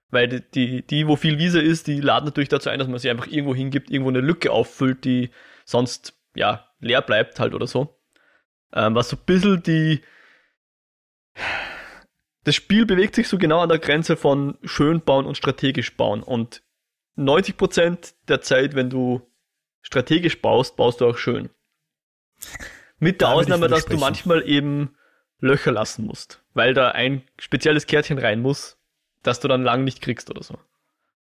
[0.09, 2.99] Weil die, die, die, wo viel Wiese ist, die laden natürlich dazu ein, dass man
[2.99, 5.31] sie einfach irgendwo hingibt, irgendwo eine Lücke auffüllt, die
[5.65, 7.99] sonst, ja, leer bleibt halt oder so.
[8.73, 10.01] Ähm, was so ein bisschen die,
[12.43, 16.23] das Spiel bewegt sich so genau an der Grenze von schön bauen und strategisch bauen.
[16.23, 16.63] Und
[17.17, 19.21] 90% der Zeit, wenn du
[19.81, 21.49] strategisch baust, baust du auch schön.
[22.99, 24.95] Mit der Ausnahme, dass du manchmal eben
[25.39, 28.77] Löcher lassen musst, weil da ein spezielles Kärtchen rein muss,
[29.23, 30.57] das du dann lang nicht kriegst oder so.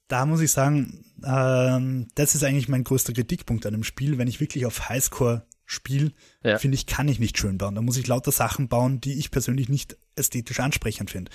[0.08, 4.18] Da muss ich sagen, ähm, das ist eigentlich mein größter Kritikpunkt an dem Spiel.
[4.18, 6.12] Wenn ich wirklich auf Highscore spiele,
[6.44, 6.58] ja.
[6.58, 7.74] finde ich, kann ich nicht schön bauen.
[7.74, 11.30] Da muss ich lauter Sachen bauen, die ich persönlich nicht ästhetisch ansprechend finde.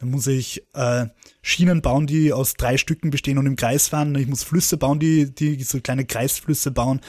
[0.00, 1.06] Dann muss ich äh,
[1.42, 4.14] Schienen bauen, die aus drei Stücken bestehen und im Kreis fahren.
[4.14, 7.00] Ich muss Flüsse bauen, die, die so kleine Kreisflüsse bauen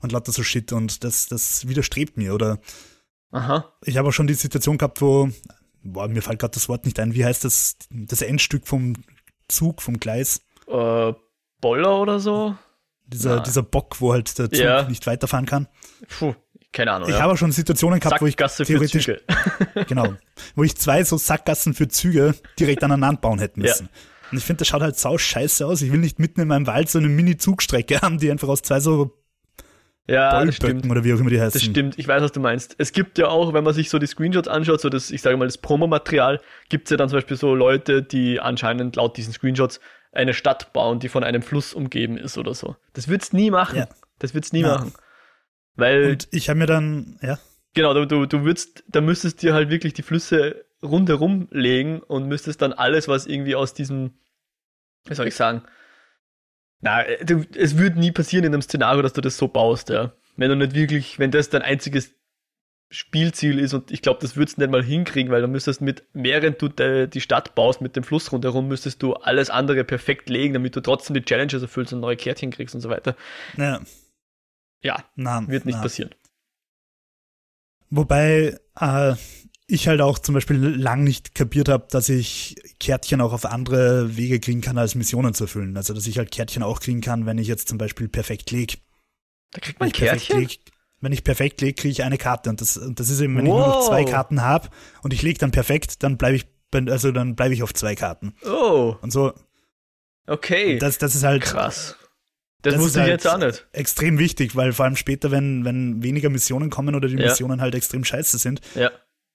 [0.00, 0.72] und lauter so Shit.
[0.72, 2.34] Und das, das widerstrebt mir.
[2.34, 2.58] Oder
[3.32, 3.70] Aha.
[3.84, 5.28] ich habe auch schon die Situation gehabt, wo,
[5.82, 8.94] boah, mir fällt gerade das Wort nicht ein, wie heißt das, das Endstück vom
[9.48, 10.40] Zug, vom Gleis?
[10.66, 11.12] Äh,
[11.60, 12.56] Boller oder so?
[13.06, 14.88] Dieser, dieser Bock, wo halt der Zug ja.
[14.88, 15.66] nicht weiterfahren kann.
[16.18, 16.34] Puh,
[16.72, 17.08] keine Ahnung.
[17.08, 17.22] Ich ja.
[17.22, 19.10] habe auch schon Situationen gehabt, Sackgasse wo ich theoretisch,
[19.88, 20.14] genau,
[20.54, 23.88] wo ich zwei so Sackgassen für Züge direkt aneinander bauen hätten müssen.
[23.92, 24.00] Ja.
[24.30, 25.80] Und ich finde, das schaut halt sau scheiße aus.
[25.80, 28.80] Ich will nicht mitten in meinem Wald so eine Mini-Zugstrecke haben, die einfach aus zwei
[28.80, 29.18] so
[30.06, 30.90] ja, das stimmt.
[30.90, 31.52] oder wie auch immer die heißen.
[31.52, 32.74] Das stimmt, ich weiß, was du meinst.
[32.78, 35.36] Es gibt ja auch, wenn man sich so die Screenshots anschaut, so das, ich sage
[35.36, 39.34] mal, das Promomaterial, gibt es ja dann zum Beispiel so Leute, die anscheinend laut diesen
[39.34, 39.80] Screenshots
[40.12, 42.76] eine Stadt bauen, die von einem Fluss umgeben ist oder so.
[42.94, 43.76] Das wird's nie machen.
[43.76, 43.88] Ja.
[44.18, 44.68] Das wird's nie ja.
[44.68, 44.94] machen.
[45.78, 46.10] Weil.
[46.10, 47.38] Und ich habe mir dann, ja.
[47.74, 52.60] Genau, du, du würdest, da müsstest dir halt wirklich die Flüsse rundherum legen und müsstest
[52.60, 54.18] dann alles, was irgendwie aus diesem,
[55.04, 55.62] wie soll ich sagen,
[56.80, 60.12] na, du, es würde nie passieren in einem Szenario, dass du das so baust, ja.
[60.36, 62.14] Wenn du nicht wirklich, wenn das dein einziges
[62.90, 66.04] Spielziel ist und ich glaube, das würdest du nicht mal hinkriegen, weil du müsstest mit,
[66.14, 70.30] während du de, die Stadt baust, mit dem Fluss rundherum, müsstest du alles andere perfekt
[70.30, 73.14] legen, damit du trotzdem die Challenges erfüllst und neue Kärtchen kriegst und so weiter.
[73.56, 73.80] Ja.
[74.82, 75.82] Ja, Na, wird nicht na.
[75.82, 76.14] passieren.
[77.90, 79.14] Wobei äh,
[79.66, 84.16] ich halt auch zum Beispiel lang nicht kapiert habe, dass ich Kärtchen auch auf andere
[84.16, 85.76] Wege kriegen kann, als Missionen zu erfüllen.
[85.76, 88.78] Also dass ich halt Kärtchen auch kriegen kann, wenn ich jetzt zum Beispiel perfekt leg.
[89.52, 90.40] Da kriegt man Kärtchen?
[90.40, 90.60] leg,
[91.00, 92.50] wenn ich perfekt lege, kriege ich eine Karte.
[92.50, 94.10] Und das, und das ist eben, wenn ich nur noch zwei Wow.
[94.10, 94.68] Karten habe
[95.02, 96.46] und ich lege dann perfekt, dann bleibe ich,
[96.90, 98.34] also dann bleibe ich auf zwei Karten.
[98.46, 99.32] Oh, Und so,
[100.26, 100.78] okay.
[100.78, 101.96] das, das ist halt Krass.
[102.62, 103.66] Das, Das wusste ich halt- jetzt auch nicht.
[103.72, 107.28] extrem wichtig, weil vor allem später, wenn, wenn weniger Missionen kommen oder die Ja.
[107.28, 108.90] Missionen halt extrem scheiße sind, Ja.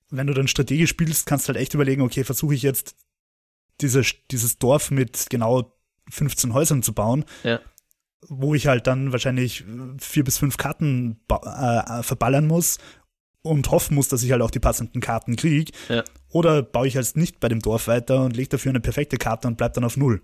[0.10, 2.96] wenn du dann strategisch spielst, kannst du halt echt überlegen, okay, versuche ich jetzt
[3.82, 5.74] diese, dieses Dorf mit genau
[6.10, 7.62] 15 Häusern zu bauen, Ja.
[8.28, 9.64] wo ich halt dann wahrscheinlich
[10.00, 12.78] vier bis fünf Karten äh, verballern muss
[13.42, 15.72] und hoffen muss, dass ich halt auch die passenden Karten kriege.
[15.88, 16.04] Ja.
[16.30, 19.48] Oder baue ich halt nicht bei dem Dorf weiter und lege dafür eine perfekte Karte
[19.48, 20.22] und bleib dann auf Null.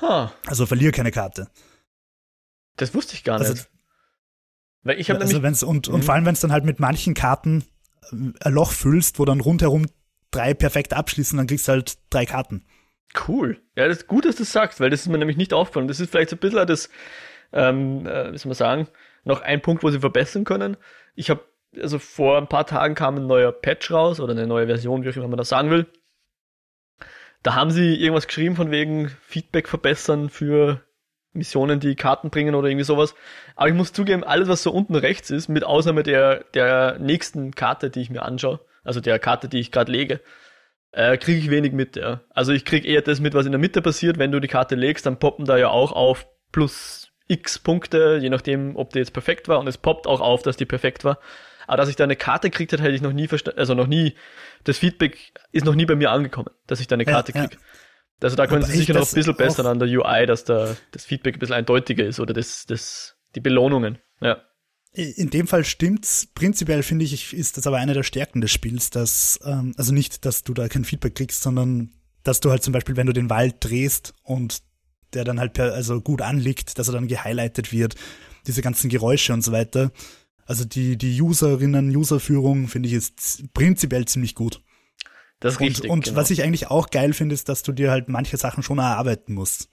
[0.00, 1.48] Ha, Also verliere keine Karte.
[2.80, 3.68] Das wusste ich gar Also- nicht.
[4.82, 6.02] Weil ich habe also wenn's, und, und Mhm.
[6.04, 7.64] vor allem, wenn es dann halt mit manchen Karten
[8.12, 9.86] ähm, ein Loch füllst, wo dann rundherum
[10.30, 12.64] drei perfekt abschließen, dann kriegst du halt drei Karten.
[13.28, 13.60] Cool.
[13.76, 15.88] Ja, das ist gut, dass du das sagst, weil das ist mir nämlich nicht aufgefallen.
[15.88, 16.88] Das ist vielleicht so ein bisschen das,
[17.52, 18.88] ähm, äh, wie soll man sagen,
[19.24, 20.76] noch ein Punkt, wo sie verbessern können.
[21.14, 21.44] Ich habe,
[21.78, 25.10] also vor ein paar Tagen kam ein neuer Patch raus oder eine neue Version, wie
[25.10, 25.86] auch immer man das sagen will.
[27.42, 30.82] Da haben sie irgendwas geschrieben von wegen Feedback verbessern für
[31.32, 33.14] Missionen, die Karten bringen oder irgendwie sowas.
[33.56, 37.54] Aber ich muss zugeben, alles, was so unten rechts ist, mit Ausnahme der, der nächsten
[37.54, 40.20] Karte, die ich mir anschaue, also der Karte, die ich gerade lege,
[40.92, 42.20] äh, kriege ich wenig mit, ja.
[42.30, 44.18] Also ich kriege eher das mit, was in der Mitte passiert.
[44.18, 48.28] Wenn du die Karte legst, dann poppen da ja auch auf plus x Punkte, je
[48.28, 49.60] nachdem, ob die jetzt perfekt war.
[49.60, 51.18] Und es poppt auch auf, dass die perfekt war.
[51.68, 54.14] Aber dass ich da eine Karte kriegt hätte ich noch nie verstanden, also noch nie,
[54.64, 57.46] das Feedback ist noch nie bei mir angekommen, dass ich da eine Ja, Karte ja.
[58.22, 60.44] Also da können Wobei sie sicher ich noch ein bisschen bessern an der UI, dass
[60.44, 63.98] da das Feedback ein bisschen eindeutiger ist oder das, das, die Belohnungen.
[64.20, 64.42] Ja.
[64.92, 66.26] In dem Fall stimmt's.
[66.34, 70.24] Prinzipiell finde ich, ist das aber eine der Stärken des Spiels, dass, ähm, also nicht,
[70.24, 71.92] dass du da kein Feedback kriegst, sondern
[72.24, 74.62] dass du halt zum Beispiel, wenn du den Wald drehst und
[75.14, 77.94] der dann halt per, also gut anliegt, dass er dann gehighlightet wird,
[78.46, 79.92] diese ganzen Geräusche und so weiter.
[80.44, 84.60] Also die, die Userinnen, Userführung finde ich ist prinzipiell ziemlich gut.
[85.40, 85.90] Das ist Und, richtig.
[85.90, 86.16] und genau.
[86.16, 89.34] was ich eigentlich auch geil finde, ist, dass du dir halt manche Sachen schon erarbeiten
[89.34, 89.68] musst.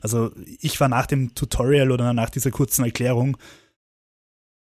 [0.00, 3.38] Also ich war nach dem Tutorial oder nach dieser kurzen Erklärung,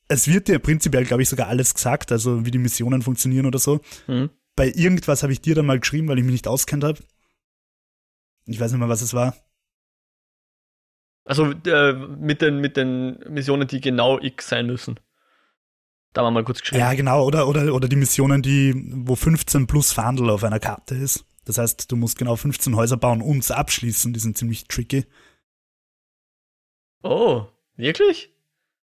[0.09, 3.59] es wird dir prinzipiell, glaube ich, sogar alles gesagt, also wie die Missionen funktionieren oder
[3.59, 3.80] so.
[4.07, 4.30] Mhm.
[4.54, 7.00] Bei irgendwas habe ich dir dann mal geschrieben, weil ich mich nicht auskennt habe.
[8.46, 9.35] Ich weiß nicht mehr, was es war.
[11.24, 15.00] Also äh, mit, den, mit den Missionen, die genau X sein müssen.
[16.14, 16.81] Da haben wir mal kurz geschrieben.
[16.81, 18.72] Ja, genau, oder, oder, oder die Missionen, die,
[19.05, 21.24] wo 15 plus Fahndel auf einer Karte ist.
[21.44, 25.05] Das heißt, du musst genau 15 Häuser bauen und sie abschließen, die sind ziemlich tricky.
[27.03, 27.46] Oh,
[27.77, 28.31] wirklich?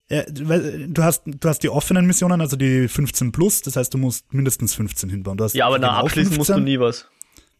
[0.09, 3.99] Ja, du hast, du hast die offenen Missionen, also die 15 plus, das heißt, du
[3.99, 5.37] musst mindestens 15 hinbauen.
[5.37, 6.63] Du hast Ja, aber nach genau abschließen musst du 15.
[6.63, 7.05] nie was.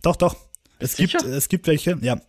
[0.01, 0.35] Doch, doch.
[0.79, 1.25] Bist Es gibt, sicher?
[1.25, 2.19] es gibt welche, ja.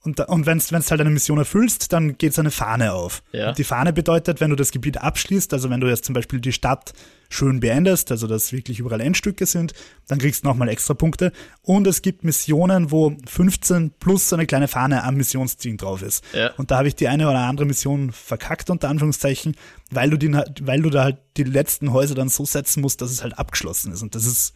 [0.00, 3.22] Und, da, und wenn du halt eine Mission erfüllst, dann geht so eine Fahne auf.
[3.32, 3.52] Ja.
[3.52, 6.52] Die Fahne bedeutet, wenn du das Gebiet abschließt, also wenn du jetzt zum Beispiel die
[6.52, 6.92] Stadt
[7.28, 9.74] schön beendest, also dass wirklich überall Endstücke sind,
[10.06, 11.32] dann kriegst du nochmal extra Punkte.
[11.62, 16.24] Und es gibt Missionen, wo 15 plus so eine kleine Fahne am Missionsziel drauf ist.
[16.32, 16.52] Ja.
[16.56, 19.56] Und da habe ich die eine oder andere Mission verkackt, unter Anführungszeichen,
[19.90, 20.32] weil du, die,
[20.62, 23.92] weil du da halt die letzten Häuser dann so setzen musst, dass es halt abgeschlossen
[23.92, 24.02] ist.
[24.02, 24.54] Und das ist,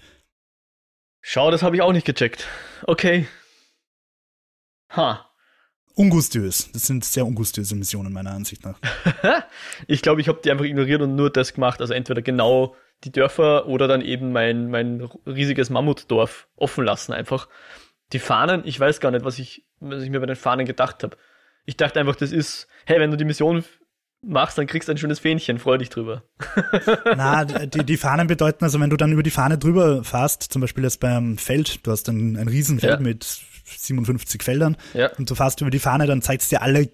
[1.25, 2.47] Schau, das habe ich auch nicht gecheckt.
[2.85, 3.29] Okay.
[4.91, 5.32] Ha.
[5.95, 6.71] Ungustiös.
[6.73, 8.79] Das sind sehr ungustiöse Missionen, meiner Ansicht nach.
[9.87, 11.81] ich glaube, ich habe die einfach ignoriert und nur das gemacht.
[11.81, 12.75] Also entweder genau
[13.05, 17.49] die Dörfer oder dann eben mein, mein riesiges Mammutdorf offen lassen einfach.
[18.13, 21.03] Die Fahnen, ich weiß gar nicht, was ich, was ich mir bei den Fahnen gedacht
[21.03, 21.17] habe.
[21.65, 23.65] Ich dachte einfach, das ist, hey, wenn du die Mission
[24.25, 26.23] machst, dann kriegst du ein schönes Fähnchen, freu dich drüber.
[27.17, 30.61] Na, die, die Fahnen bedeuten, also wenn du dann über die Fahne drüber fährst, zum
[30.61, 33.01] Beispiel jetzt beim Feld, du hast ein, ein Riesenfeld Ja.
[33.01, 35.11] mit 57 Feldern Ja.
[35.17, 36.89] und du fährst über die Fahne, dann zeigt es dir alle,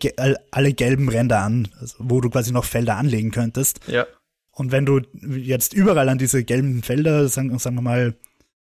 [0.50, 3.80] alle gelben Ränder an, also wo du quasi noch Felder anlegen könntest.
[3.86, 4.06] Ja.
[4.50, 5.00] Und wenn du
[5.36, 8.14] jetzt überall an diese gelben Felder, sagen, sagen wir mal,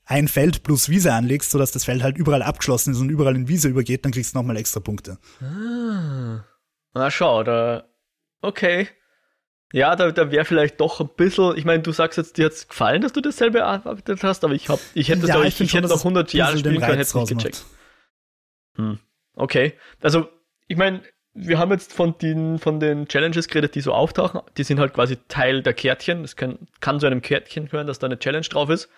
[0.06, 3.48] ein Feld plus Wiese anlegst, sodass das Feld halt überall abgeschlossen ist und überall in
[3.48, 5.18] Wiese übergeht, dann kriegst du nochmal extra Punkte.
[5.42, 6.44] Ah.
[6.94, 7.86] Na schau, da.
[8.42, 8.88] Okay.
[9.74, 12.68] Ja, da, da wäre vielleicht doch ein bisschen, ich meine, du sagst jetzt, dir hat's
[12.68, 15.62] gefallen, dass du dasselbe erarbeitet hast, aber ich hab, ich hätte, Ja, glaub ich ich,
[15.62, 17.66] ich schon, hätte noch 100 es Jahre spielen können, hätte Reiz nicht rausmacht.
[18.76, 19.00] Gecheckt.
[19.36, 19.74] Okay.
[20.02, 20.30] Also,
[20.68, 21.02] ich meine,
[21.34, 24.42] wir haben jetzt von den, von den Challenges geredet, die so auftauchen.
[24.58, 26.24] Die sind halt quasi Teil der Kärtchen.
[26.24, 28.90] Es kann, kann zu einem Kärtchen hören, dass da eine Challenge drauf ist.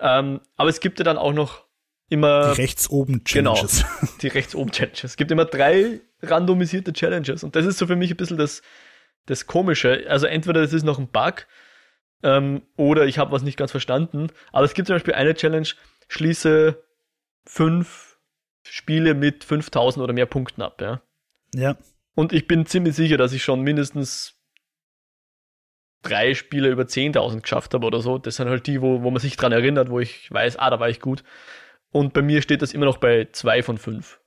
[0.00, 1.64] Ähm, aber es gibt ja dann auch noch
[2.08, 2.54] immer.
[2.54, 3.84] Die rechts oben Challenges.
[3.84, 5.04] Genau, die rechts oben Challenges.
[5.04, 7.44] Es gibt immer drei randomisierte Challenges.
[7.44, 8.62] Und das ist so für mich ein bisschen das,
[9.26, 10.06] das Komische.
[10.08, 11.46] Also entweder das ist noch ein Bug
[12.22, 14.28] ähm, oder ich habe was nicht ganz verstanden.
[14.52, 15.68] Aber es gibt zum Beispiel eine Challenge,
[16.08, 16.82] schließe
[17.44, 18.07] fünf
[18.70, 20.80] Spiele mit 5000 oder mehr Punkten ab.
[20.80, 21.02] Ja.
[21.54, 21.76] Ja.
[22.14, 24.34] Und ich bin ziemlich sicher, dass ich schon mindestens
[26.02, 28.18] drei Spiele über 10.000 geschafft habe oder so.
[28.18, 30.80] Das sind halt die, wo, wo man sich dran erinnert, wo ich weiß, ah, da
[30.80, 31.24] war ich gut.
[31.90, 34.20] Und bei mir steht das immer noch bei zwei von fünf.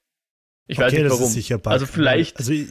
[0.67, 1.25] Ich okay, weiß nicht warum.
[1.25, 1.59] sicher.
[1.65, 2.37] Also vielleicht.
[2.37, 2.65] Also äh,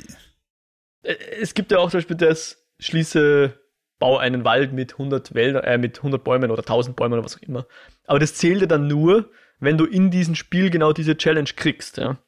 [1.41, 3.59] es gibt ja auch zum Beispiel das schließe,
[3.99, 7.37] bau einen Wald mit 100 Wälder, äh, mit 100 Bäumen oder 1000 Bäumen oder was
[7.37, 7.67] auch immer.
[8.07, 9.31] Aber das zählt ja dann nur,
[9.61, 12.19] wenn du in diesem Spiel genau diese Challenge kriegst, ja.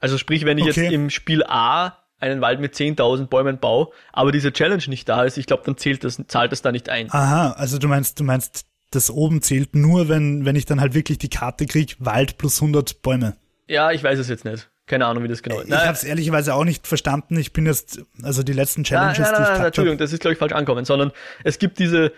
[0.00, 0.82] Also sprich, wenn ich okay.
[0.82, 5.24] jetzt im Spiel A einen Wald mit 10.000 Bäumen baue, aber diese Challenge nicht da
[5.24, 7.10] ist, ich glaube, dann zählt das, zahlt das da nicht ein.
[7.10, 10.94] Aha, also du meinst, du meinst, das oben zählt nur, wenn, wenn ich dann halt
[10.94, 13.36] wirklich die Karte krieg, Wald plus 100 Bäume.
[13.66, 14.70] Ja, ich weiß es jetzt nicht.
[14.86, 15.68] Keine Ahnung, wie das genau ist.
[15.68, 17.38] Ich habe es ehrlicherweise auch nicht verstanden.
[17.38, 20.12] Ich bin jetzt, also die letzten Challenges, nein, nein, nein, die ich nein, Entschuldigung, das
[20.12, 22.12] ist, glaube ich, falsch ankommen, sondern es gibt diese,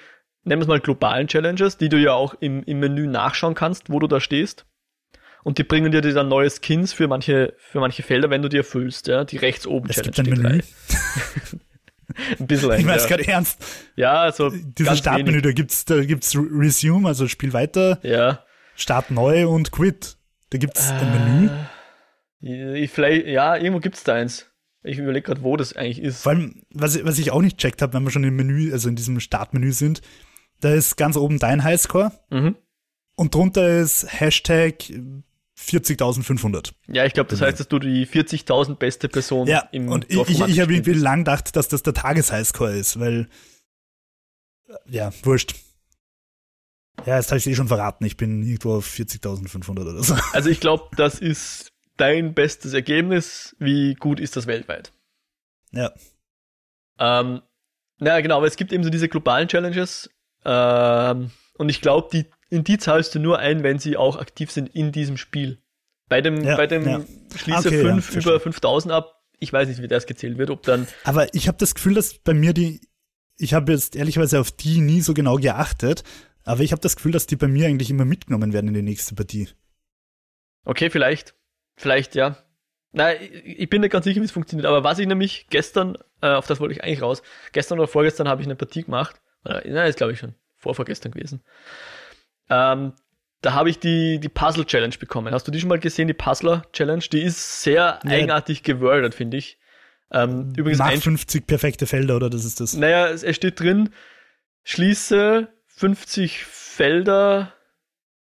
[0.46, 3.90] nennen wir es mal globalen Challenges, die du ja auch im, im Menü nachschauen kannst,
[3.90, 4.64] wo du da stehst.
[5.42, 8.56] Und die bringen dir dann neue Skins für manche, für manche Felder, wenn du die
[8.56, 10.12] erfüllst, ja, die rechts oben es Challenge.
[10.12, 10.62] Gibt ein Menü.
[12.40, 13.64] ein bisschen Ich meine es gerade ernst.
[13.96, 14.50] Ja, also.
[14.50, 15.42] Dieses Startmenü, wenig.
[15.42, 18.00] da gibt's, da gibt's Resume, also Spiel weiter.
[18.02, 18.44] Ja.
[18.74, 20.16] Start neu und Quit.
[20.50, 21.50] Da gibt's äh, ein
[22.40, 22.76] Menü.
[22.76, 24.50] Ich, vielleicht, ja, irgendwo gibt's da eins.
[24.82, 26.22] Ich überlege gerade, wo das eigentlich ist.
[26.22, 28.88] Vor allem, was, was ich auch nicht checkt habe, wenn wir schon im Menü, also
[28.88, 30.00] in diesem Startmenü sind,
[30.60, 32.12] da ist ganz oben dein Highscore.
[32.30, 32.56] Mhm.
[33.16, 34.90] Und drunter ist Hashtag
[35.58, 36.72] 40.500.
[36.88, 40.28] Ja, ich glaube, das heißt, dass du die 40.000 beste Person ja, im und Dorf
[40.28, 43.28] ich, ich, ich habe irgendwie lang gedacht, dass das der Tageshighscore ist, weil
[44.86, 45.54] ja, wurscht.
[47.04, 50.16] Ja, jetzt habe ich eh schon verraten, ich bin irgendwo auf 40.500 oder so.
[50.32, 53.54] Also ich glaube, das ist dein bestes Ergebnis.
[53.58, 54.92] Wie gut ist das weltweit?
[55.72, 55.92] Ja.
[56.98, 57.42] Ähm,
[57.98, 60.10] naja, genau, aber es gibt eben so diese globalen Challenges.
[60.46, 64.52] Ähm, und ich glaube, die in die zahlst du nur ein, wenn sie auch aktiv
[64.52, 65.58] sind in diesem Spiel.
[66.08, 67.00] Bei dem, ja, bei dem ja.
[67.34, 70.62] Schließe okay, 5 ja, über 5000 ab, ich weiß nicht, wie das gezählt wird, ob
[70.62, 70.86] dann.
[71.02, 72.80] Aber ich habe das Gefühl, dass bei mir die,
[73.36, 76.04] ich habe jetzt ehrlicherweise auf die nie so genau geachtet,
[76.44, 78.82] aber ich habe das Gefühl, dass die bei mir eigentlich immer mitgenommen werden in die
[78.82, 79.48] nächste Partie.
[80.64, 81.34] Okay, vielleicht.
[81.76, 82.38] Vielleicht, ja.
[82.92, 86.28] Nein, ich bin nicht ganz sicher, wie es funktioniert, aber was ich nämlich gestern, äh,
[86.28, 89.68] auf das wollte ich eigentlich raus, gestern oder vorgestern habe ich eine Partie gemacht, äh,
[89.68, 91.42] nein, ist glaube ich schon vorvorgestern gewesen.
[92.48, 92.92] Ähm,
[93.42, 95.32] da habe ich die, die Puzzle Challenge bekommen.
[95.32, 97.04] Hast du die schon mal gesehen, die Puzzler Challenge?
[97.12, 98.10] Die ist sehr ja.
[98.10, 99.58] eigenartig gewordet, finde ich.
[100.10, 102.74] Ähm, übrigens Nach 50 perfekte Felder, oder das ist das?
[102.74, 103.90] Naja, es, es steht drin,
[104.62, 107.52] schließe 50 Felder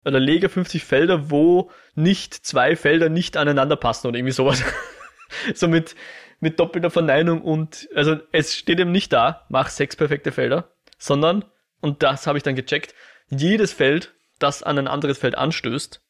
[0.05, 4.63] oder lege 50 Felder, wo nicht zwei Felder nicht aneinander passen oder irgendwie sowas.
[5.55, 5.95] so mit,
[6.41, 11.45] mit doppelter Verneinung und, also es steht eben nicht da, mach sechs perfekte Felder, sondern,
[11.81, 12.95] und das habe ich dann gecheckt,
[13.29, 16.01] jedes Feld, das an ein anderes Feld anstößt,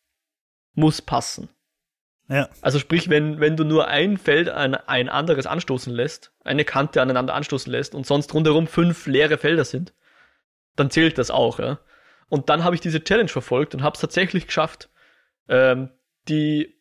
[0.75, 1.49] muss passen.
[2.29, 2.49] Ja.
[2.61, 7.01] Also sprich, wenn, wenn du nur ein Feld an ein anderes anstoßen lässt, eine Kante
[7.01, 9.95] aneinander anstoßen lässt und sonst rundherum fünf leere Felder sind,
[10.77, 11.81] dann zählt das auch, ja.
[12.29, 14.91] Und dann habe ich diese Challenge verfolgt und habe es tatsächlich geschafft,
[15.49, 15.91] ähm,
[16.29, 16.79] die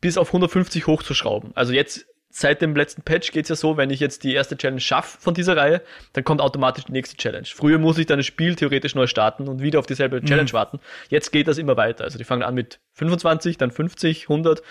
[0.00, 1.52] bis auf 150 hochzuschrauben.
[1.54, 4.80] Also jetzt seit dem letzten Patch geht's ja so, wenn ich jetzt die erste Challenge
[4.80, 7.46] schaffe von dieser Reihe, dann kommt automatisch die nächste Challenge.
[7.46, 10.26] Früher muss ich dann das Spiel theoretisch neu starten und wieder auf dieselbe mhm.
[10.26, 10.80] Challenge warten.
[11.08, 12.04] Jetzt geht das immer weiter.
[12.04, 14.62] Also die fangen an mit 25, dann 50, 100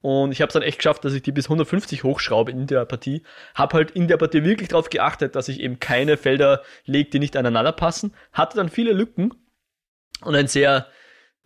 [0.00, 2.84] und ich habe es dann echt geschafft, dass ich die bis 150 hochschraube in der
[2.84, 3.22] Partie.
[3.54, 7.18] Hab halt in der Partie wirklich darauf geachtet, dass ich eben keine Felder lege, die
[7.18, 8.14] nicht aneinander passen.
[8.32, 9.34] Hatte dann viele Lücken
[10.20, 10.86] und ein sehr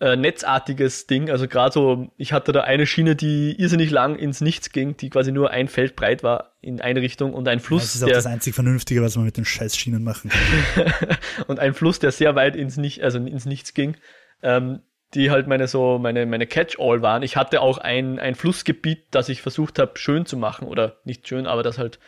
[0.00, 1.30] äh, netzartiges Ding.
[1.30, 5.10] Also gerade so, ich hatte da eine Schiene, die irrsinnig lang ins Nichts ging, die
[5.10, 7.82] quasi nur ein Feld breit war in eine Richtung und ein Fluss.
[7.82, 10.94] das ist auch das einzig Vernünftige, was man mit den Scheißschienen machen kann.
[11.46, 13.96] und ein Fluss, der sehr weit ins, Nicht, also ins Nichts ging.
[14.42, 14.80] Ähm,
[15.14, 17.22] die halt meine so meine meine Catch-all waren.
[17.22, 21.26] Ich hatte auch ein ein Flussgebiet, das ich versucht habe schön zu machen oder nicht
[21.26, 21.98] schön, aber das halt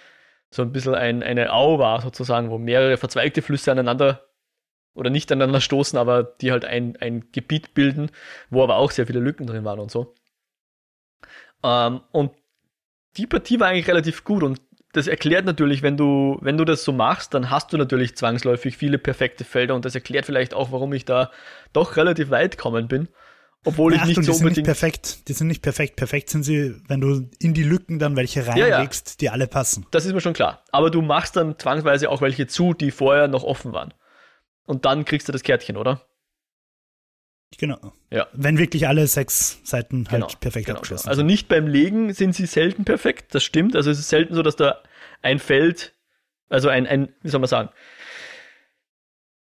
[0.50, 4.22] so ein bisschen ein eine Au war sozusagen, wo mehrere verzweigte Flüsse aneinander
[4.94, 8.10] oder nicht aneinander stoßen, aber die halt ein, ein Gebiet bilden,
[8.50, 10.14] wo aber auch sehr viele Lücken drin waren und so.
[11.62, 12.32] Ähm, und
[13.16, 14.60] die Partie war eigentlich relativ gut und
[14.92, 18.76] das erklärt natürlich, wenn du, wenn du das so machst, dann hast du natürlich zwangsläufig
[18.76, 21.30] viele perfekte Felder und das erklärt vielleicht auch, warum ich da
[21.72, 23.08] doch relativ weit gekommen bin.
[23.64, 24.64] Obwohl Ja, ich nicht Achtung, so die sind nicht unbedingt.
[24.64, 25.28] perfekt.
[25.28, 25.96] Die sind nicht perfekt.
[25.96, 28.76] Perfekt sind sie, wenn du in die Lücken dann welche Ja, ja.
[28.76, 29.86] reinlegst, die alle passen.
[29.92, 30.64] Das ist mir schon klar.
[30.72, 33.94] Aber du machst dann zwangsweise auch welche zu, die vorher noch offen waren.
[34.66, 36.06] Und dann kriegst du das Kärtchen, oder?
[37.58, 37.92] Genau.
[38.10, 38.28] Ja.
[38.32, 41.10] Wenn wirklich alle sechs Seiten halt Genau, perfekt Genau, abgeschlossen genau.
[41.10, 43.76] Also nicht beim Legen sind sie selten perfekt, das stimmt.
[43.76, 44.82] Also es ist selten so, dass da
[45.20, 45.94] ein Feld,
[46.48, 47.70] also ein, ein wie soll man sagen,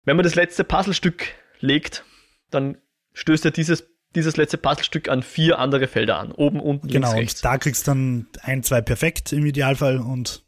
[0.06, 1.28] wenn man das letzte Puzzlestück
[1.60, 2.06] legt,
[2.50, 2.78] dann
[3.14, 6.32] stößt ja dieses, dieses letzte Puzzlestück an vier andere Felder an.
[6.32, 6.94] Oben, unten, sind.
[6.94, 7.42] Genau, links, rechts.
[7.42, 10.46] und da kriegst du dann ein, zwei perfekt im Idealfall und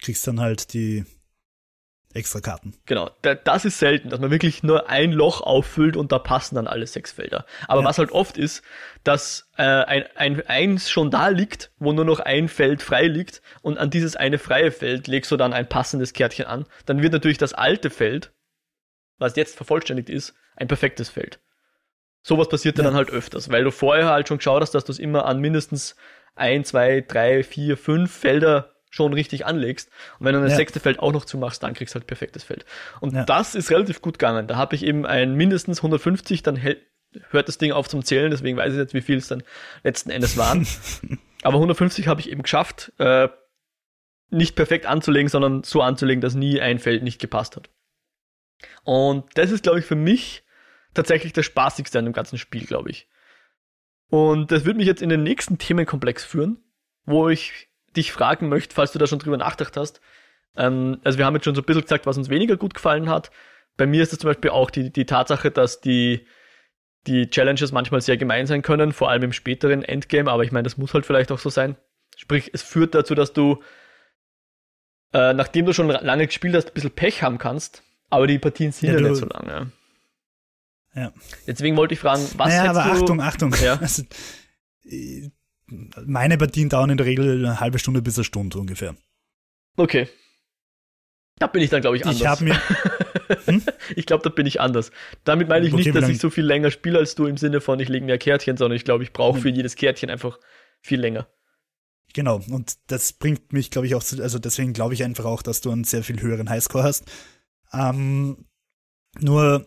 [0.00, 1.04] kriegst dann halt die
[2.14, 2.74] extra Karten.
[2.86, 6.54] Genau, da, das ist selten, dass man wirklich nur ein Loch auffüllt und da passen
[6.56, 7.46] dann alle sechs Felder.
[7.68, 7.86] Aber Ja.
[7.88, 8.62] was halt oft ist,
[9.04, 13.42] dass äh, ein, ein eins schon da liegt, wo nur noch ein Feld frei liegt
[13.62, 16.66] und an dieses eine freie Feld legst du dann ein passendes Kärtchen an.
[16.86, 18.32] Dann wird natürlich das alte Feld,
[19.18, 21.40] was jetzt vervollständigt ist, ein perfektes Feld.
[22.22, 22.84] Sowas passiert Ja.
[22.84, 25.40] dann halt öfters, weil du vorher halt schon geschaut hast, dass du es immer an
[25.40, 25.96] mindestens
[26.34, 29.90] ein, zwei, drei, vier, fünf Felder schon richtig anlegst.
[30.18, 30.56] Und wenn du das Ja.
[30.58, 32.64] sechste Feld auch noch zumachst, dann kriegst du halt perfektes Feld.
[33.00, 33.24] Und Ja.
[33.24, 34.46] das ist relativ gut gegangen.
[34.46, 36.82] Da habe ich eben ein mindestens 150, dann hält,
[37.30, 39.42] hört das Ding auf zum Zählen, deswegen weiß ich jetzt, wie viel es dann
[39.82, 40.66] letzten Endes waren.
[41.42, 43.28] Aber 150 habe ich eben geschafft, äh,
[44.30, 47.70] nicht perfekt anzulegen, sondern so anzulegen, dass nie ein Feld nicht gepasst hat.
[48.84, 50.44] Und das ist, glaube ich, für mich
[50.94, 53.08] tatsächlich das Spaßigste an dem ganzen Spiel, glaube ich.
[54.08, 56.62] Und das wird mich jetzt in den nächsten Themenkomplex führen,
[57.06, 60.00] wo ich dich fragen möchte, falls du da schon drüber nachgedacht hast.
[60.56, 63.08] Ähm, also wir haben jetzt schon so ein bisschen gesagt, was uns weniger gut gefallen
[63.08, 63.30] hat.
[63.76, 66.26] Bei mir ist es zum Beispiel auch die, die Tatsache, dass die,
[67.06, 70.64] die Challenges manchmal sehr gemein sein können, vor allem im späteren Endgame, aber ich meine,
[70.64, 71.76] das muss halt vielleicht auch so sein.
[72.16, 73.62] Sprich, es führt dazu, dass du,
[75.12, 78.72] äh, nachdem du schon lange gespielt hast, ein bisschen Pech haben kannst, aber die Partien
[78.72, 79.72] sind Ja, ja, nicht so lange.
[80.94, 81.12] Ja.
[81.46, 82.90] Deswegen wollte ich fragen, was naja, aber du...
[82.90, 83.54] Achtung, Achtung.
[83.62, 83.78] Ja.
[83.80, 84.02] Also,
[84.84, 85.30] äh,
[86.04, 88.96] meine Partien dauern in der Regel eine halbe Stunde bis eine Stunde ungefähr.
[89.76, 90.08] Okay.
[91.38, 92.20] Da bin ich dann, glaube ich, anders.
[92.22, 93.62] Ich habe mir,
[93.96, 94.90] Ich glaube, da bin ich anders.
[95.24, 97.60] Damit meine ich Okay, nicht, dass ich so viel länger spiele als du im Sinne
[97.60, 99.42] von, ich lege ein Kärtchen, sondern ich glaube, ich brauche Hm.
[99.42, 100.38] für jedes Kärtchen einfach
[100.80, 101.28] viel länger.
[102.14, 105.40] Genau, und das bringt mich, glaube ich, auch zu, also deswegen glaube ich einfach auch,
[105.42, 107.10] dass du einen sehr viel höheren Highscore hast.
[107.72, 108.44] Ähm,
[109.18, 109.66] nur,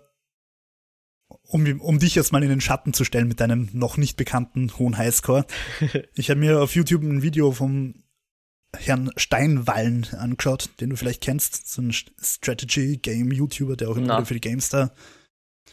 [1.56, 4.78] um, um dich jetzt mal in den Schatten zu stellen mit deinem noch nicht bekannten
[4.78, 5.46] hohen Highscore.
[6.16, 7.96] ich habe mir auf YouTube ein Video vom
[8.78, 14.34] Herrn Steinwallen angeschaut, den du vielleicht kennst, so ein Strategy-Game-YouTuber, der auch immer wieder für
[14.34, 14.94] die GameStar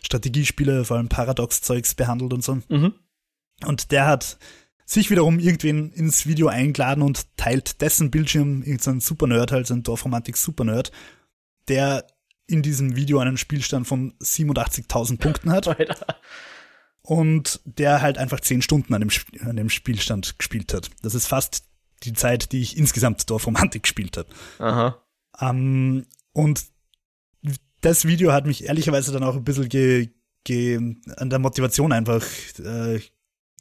[0.04, 2.60] Strategiespiele, vor allem Paradox-Zeugs behandelt und so.
[2.68, 2.94] Mhm.
[3.66, 4.38] Und der hat
[4.86, 9.82] sich wiederum irgendwen ins Video eingeladen und teilt dessen Bildschirm, irgendein Supernerd, halt so ein
[9.82, 10.92] Dorfromantik-Supernerd,
[11.66, 12.06] der
[12.46, 16.16] in diesem Video einen Spielstand von 87.000 Punkten hat Alter.
[17.02, 20.90] und der halt einfach 10 Stunden an dem, an dem Spielstand gespielt hat.
[21.02, 21.64] Das ist fast
[22.02, 24.28] die Zeit, die ich insgesamt Dorfromantik gespielt habe.
[24.58, 25.02] Aha.
[25.40, 26.64] Ähm, und
[27.80, 30.10] das Video hat mich ehrlicherweise dann auch ein bisschen ge,
[30.44, 32.24] ge, an der Motivation einfach
[32.58, 33.00] äh,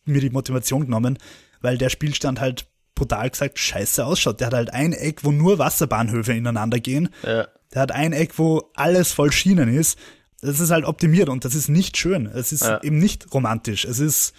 [0.06, 1.18] mir die Motivation genommen,
[1.62, 4.40] weil der Spielstand halt brutal gesagt scheiße ausschaut.
[4.40, 7.10] Der hat halt ein Eck, wo nur Wasserbahnhöfe ineinander gehen.
[7.24, 7.48] Ja.
[7.74, 9.98] Der hat ein Eck, wo alles voll Schienen ist.
[10.42, 12.26] Das ist halt optimiert und das ist nicht schön.
[12.26, 12.82] Es ist Ja.
[12.84, 13.86] eben nicht romantisch.
[13.86, 14.34] Es ist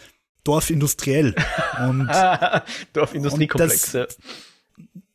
[0.45, 1.35] dorfindustriell.
[1.89, 2.09] und
[2.93, 3.95] Dorfindustriekomplex.
[3.95, 4.07] Und ja.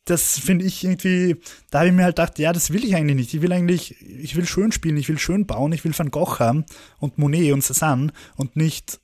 [0.05, 3.15] das finde ich irgendwie, da habe ich mir halt gedacht, ja, das will ich eigentlich
[3.15, 3.33] nicht.
[3.33, 6.39] Ich will eigentlich, ich will schön spielen, ich will schön bauen, ich will Van Gogh
[6.39, 6.65] haben
[6.99, 8.99] und Monet und Cézanne und nicht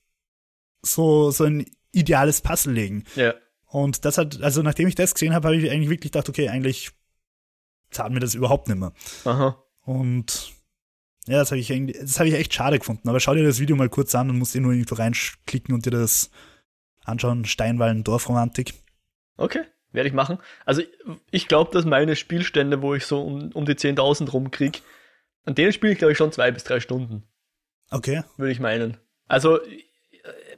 [0.82, 3.04] so, so ein ideales Puzzle legen.
[3.16, 3.34] ja.
[3.68, 6.48] Und das hat, also nachdem ich das gesehen habe, habe ich eigentlich wirklich gedacht, okay,
[6.48, 6.92] eigentlich
[7.94, 8.94] zahlt mir das überhaupt nicht mehr.
[9.26, 9.62] Aha.
[9.86, 10.52] Und
[11.26, 13.08] ja, das habe ich das habe ich echt schade gefunden.
[13.10, 15.86] Aber schau dir das Video mal kurz an und musst dir nur irgendwo reinklicken und
[15.86, 16.32] dir das
[17.06, 17.46] anschauen.
[17.46, 18.74] Steinwallen Dorfromantik.
[19.38, 19.64] Okay.
[19.92, 20.40] Werde ich machen.
[20.66, 20.82] Also
[21.30, 24.82] ich glaube, dass meine Spielstände, wo ich so um, um die 10.000 rumkrieg,
[25.46, 27.24] an denen spiele ich, glaube ich, schon zwei bis drei Stunden.
[27.92, 28.24] Okay.
[28.38, 28.98] würde ich meinen.
[29.28, 29.60] Also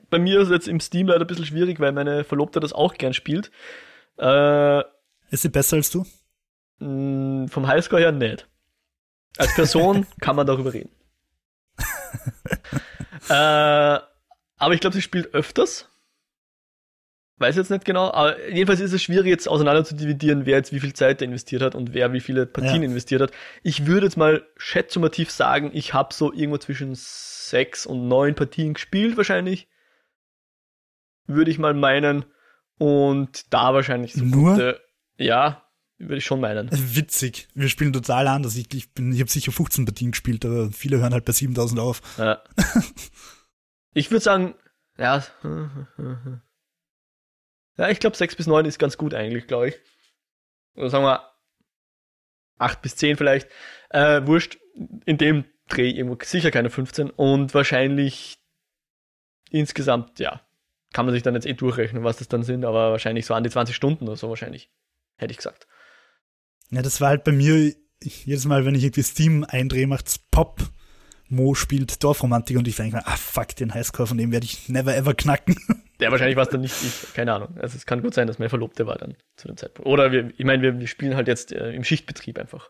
[0.10, 2.74] bei mir ist es jetzt im Steam leider ein bisschen schwierig, weil meine Verlobte das
[2.74, 3.52] auch gern spielt.
[4.18, 4.80] Äh,
[5.30, 6.06] Ist sie besser als du?
[6.80, 8.48] Mh, vom Highscore her nicht.
[9.38, 10.90] Als Person kann man darüber reden.
[13.30, 13.34] äh,
[14.58, 15.90] aber ich glaube, sie spielt öfters.
[17.38, 20.72] Weiß jetzt nicht genau, aber jedenfalls ist es schwierig, jetzt auseinander zu dividieren, wer jetzt
[20.72, 22.88] wie viel Zeit da investiert hat und wer wie viele Partien Ja.
[22.88, 23.32] investiert hat.
[23.62, 28.74] Ich würde jetzt mal schätzumativ sagen, ich habe so irgendwo zwischen sechs und neun Partien
[28.76, 29.68] gespielt, wahrscheinlich.
[31.28, 32.24] Würde ich mal meinen.
[32.78, 34.52] Und da wahrscheinlich so Nur?
[34.54, 34.82] gute,
[35.18, 35.65] ja,
[35.98, 36.70] würde ich schon meinen.
[36.72, 37.48] Witzig.
[37.54, 38.56] Wir spielen total anders.
[38.56, 41.80] Ich, ich, bin- ich habe sicher 15 Partien gespielt, aber viele hören halt bei 7000
[41.80, 42.02] auf.
[42.18, 42.44] Ja.
[43.94, 44.56] ich würde sagen,
[44.98, 45.24] Ja.
[47.78, 49.76] Ja, ich glaube 6 bis 9 ist ganz gut eigentlich, glaube ich.
[50.76, 51.30] Oder sagen wir
[52.58, 53.50] 8 bis 10 vielleicht.
[53.90, 54.58] Äh, wurscht,
[55.06, 58.38] in dem Dreh irgendwo sicher keine 15 und wahrscheinlich
[59.50, 60.42] insgesamt, ja,
[60.94, 63.44] kann man sich dann jetzt eh durchrechnen, was das dann sind, aber wahrscheinlich so an
[63.44, 64.70] die 20 Stunden oder so wahrscheinlich,
[65.18, 65.68] hätte ich gesagt.
[66.72, 70.62] Ja, das war halt bei mir jedes Mal, wenn ich irgendwie Steam eindrehe, macht's Pop.
[71.28, 74.70] Mo spielt Dorfromantik und ich denke mir, ah fuck, den Highscore von dem werde ich
[74.70, 75.56] never ever knacken.
[75.98, 77.58] Ja, wahrscheinlich war es dann nicht ich, keine Ahnung.
[77.58, 79.90] Also es kann gut sein, dass meine Verlobte war dann zu dem Zeitpunkt.
[79.90, 82.70] Oder wir, ich meine, wir, wir spielen halt jetzt äh, im Schichtbetrieb einfach.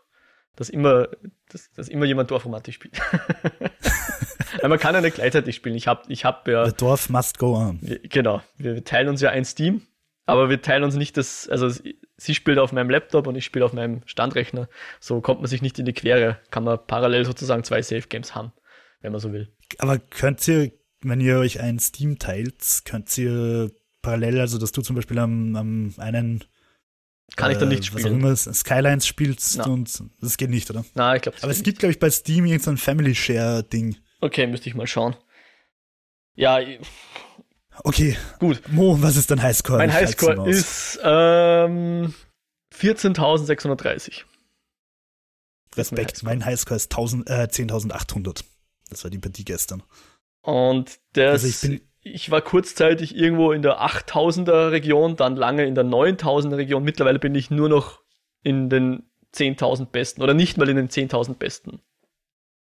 [0.54, 1.08] Dass immer,
[1.48, 3.00] dass, dass immer jemand Dorfromantik spielt.
[4.60, 5.74] Weil man kann ja nicht gleichzeitig spielen.
[5.74, 6.66] Ich hab, ich hab ja.
[6.66, 7.78] The Dorf must go on.
[7.82, 8.42] Wir, genau.
[8.58, 9.82] Wir teilen uns ja ein Steam,
[10.26, 11.70] aber wir teilen uns nicht das, also
[12.16, 14.68] sie spielt auf meinem Laptop und ich spiele auf meinem Standrechner.
[15.00, 16.38] So kommt man sich nicht in die Quere.
[16.50, 18.52] Kann man parallel sozusagen zwei Safe Games haben,
[19.00, 19.52] wenn man so will.
[19.78, 20.72] Aber könnt ihr
[21.08, 23.70] wenn ihr euch ein Steam teilt, könnt ihr
[24.02, 26.44] parallel, also dass du zum Beispiel am, am einen
[27.34, 28.22] kann ich dann nicht spielen.
[28.22, 29.72] Was auch immer, Skylines spielst no.
[29.72, 30.84] und das geht nicht, oder?
[30.94, 33.96] Nein, ich glaube Aber es gibt, glaube ich, bei Steam irgendein Family Share-Ding.
[34.20, 35.16] Okay, müsste ich mal schauen.
[36.34, 36.60] Ja.
[37.84, 38.16] Okay.
[38.38, 38.62] Gut.
[38.68, 39.78] Mo, was ist dein Highscore?
[39.78, 42.14] Mein Highscore ist ähm,
[42.74, 44.22] 14.630.
[45.76, 48.44] Respekt, mein Highscore ist äh, 10.800.
[48.88, 49.82] Das war die Partie gestern.
[50.42, 55.66] Und das, also ich, bin, ich war kurzzeitig irgendwo in der 8000er Region, dann lange
[55.66, 56.84] in der 9000er Region.
[56.84, 58.00] Mittlerweile bin ich nur noch
[58.42, 59.02] in den
[59.34, 61.80] 10.000 besten oder nicht mal in den 10.000 besten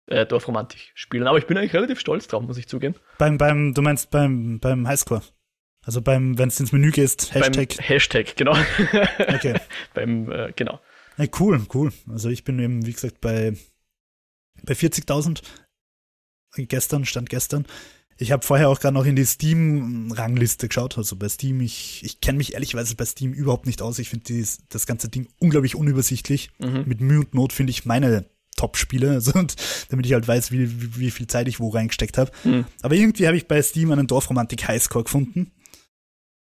[0.09, 1.27] äh, Dorfromantik spielen.
[1.27, 2.95] Aber ich bin eigentlich relativ stolz drauf, muss ich zugeben.
[3.17, 5.21] Beim, beim, du meinst beim, beim Highscore?
[5.83, 7.77] Also beim, wenn es ins Menü gehst, Hashtag.
[7.77, 8.55] Beim Hashtag, genau.
[9.17, 9.55] Okay.
[9.93, 10.79] beim, äh, genau.
[11.17, 11.91] Ja, cool, cool.
[12.09, 13.53] Also ich bin eben, wie gesagt, bei,
[14.63, 15.41] bei 40.000
[16.57, 17.65] gestern, stand gestern.
[18.17, 20.97] Ich habe vorher auch gerade noch in die Steam-Rangliste geschaut.
[20.97, 23.97] Also bei Steam, ich, ich kenne mich ehrlicherweise bei Steam überhaupt nicht aus.
[23.97, 26.51] Ich finde das ganze Ding unglaublich unübersichtlich.
[26.59, 26.83] Mhm.
[26.85, 28.25] Mit Mühe und Not finde ich meine
[28.59, 29.31] Top-Spiele, also,
[29.89, 32.31] damit ich halt weiß, wie, wie, wie viel Zeit ich wo reingesteckt habe.
[32.43, 32.65] Mhm.
[32.81, 35.51] Aber irgendwie habe ich bei Steam einen Dorfromantik Highscore gefunden.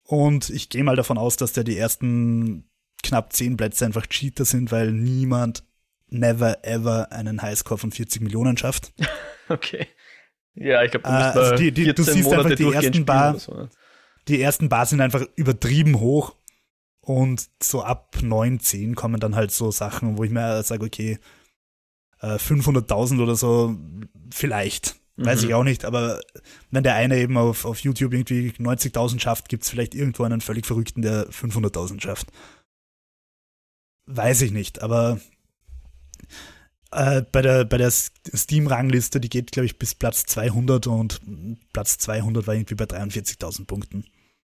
[0.03, 2.65] Und ich gehe mal davon aus, dass der die ersten
[3.01, 5.63] knapp zehn Plätze einfach Cheater sind, weil niemand
[6.09, 8.91] never ever einen Highscore von 40 Millionen schafft.
[9.49, 9.87] okay.
[10.53, 13.05] Ja, ich glaube, du musst äh, also die, die, du siehst Monate einfach die ersten
[13.05, 13.69] Bar, so.
[14.27, 16.35] die ersten Bar sind einfach übertrieben hoch
[16.99, 21.19] und so ab 9, 10 kommen dann halt so Sachen, wo ich mir sage, okay,
[22.21, 23.75] 500.000 äh, oder so,
[24.31, 24.95] vielleicht.
[25.17, 25.47] Weiß mhm.
[25.49, 26.21] ich auch nicht, aber
[26.71, 30.41] wenn der eine eben auf, auf YouTube irgendwie 90.000 schafft, gibt es vielleicht irgendwo einen
[30.41, 32.27] völlig Verrückten, der 500.000 schafft.
[34.05, 35.19] Weiß ich nicht, aber
[36.91, 41.21] äh, bei der, bei der Steam-Rangliste, die geht, glaube ich, bis Platz 200 und
[41.73, 44.05] Platz 200 war irgendwie bei 43.000 Punkten.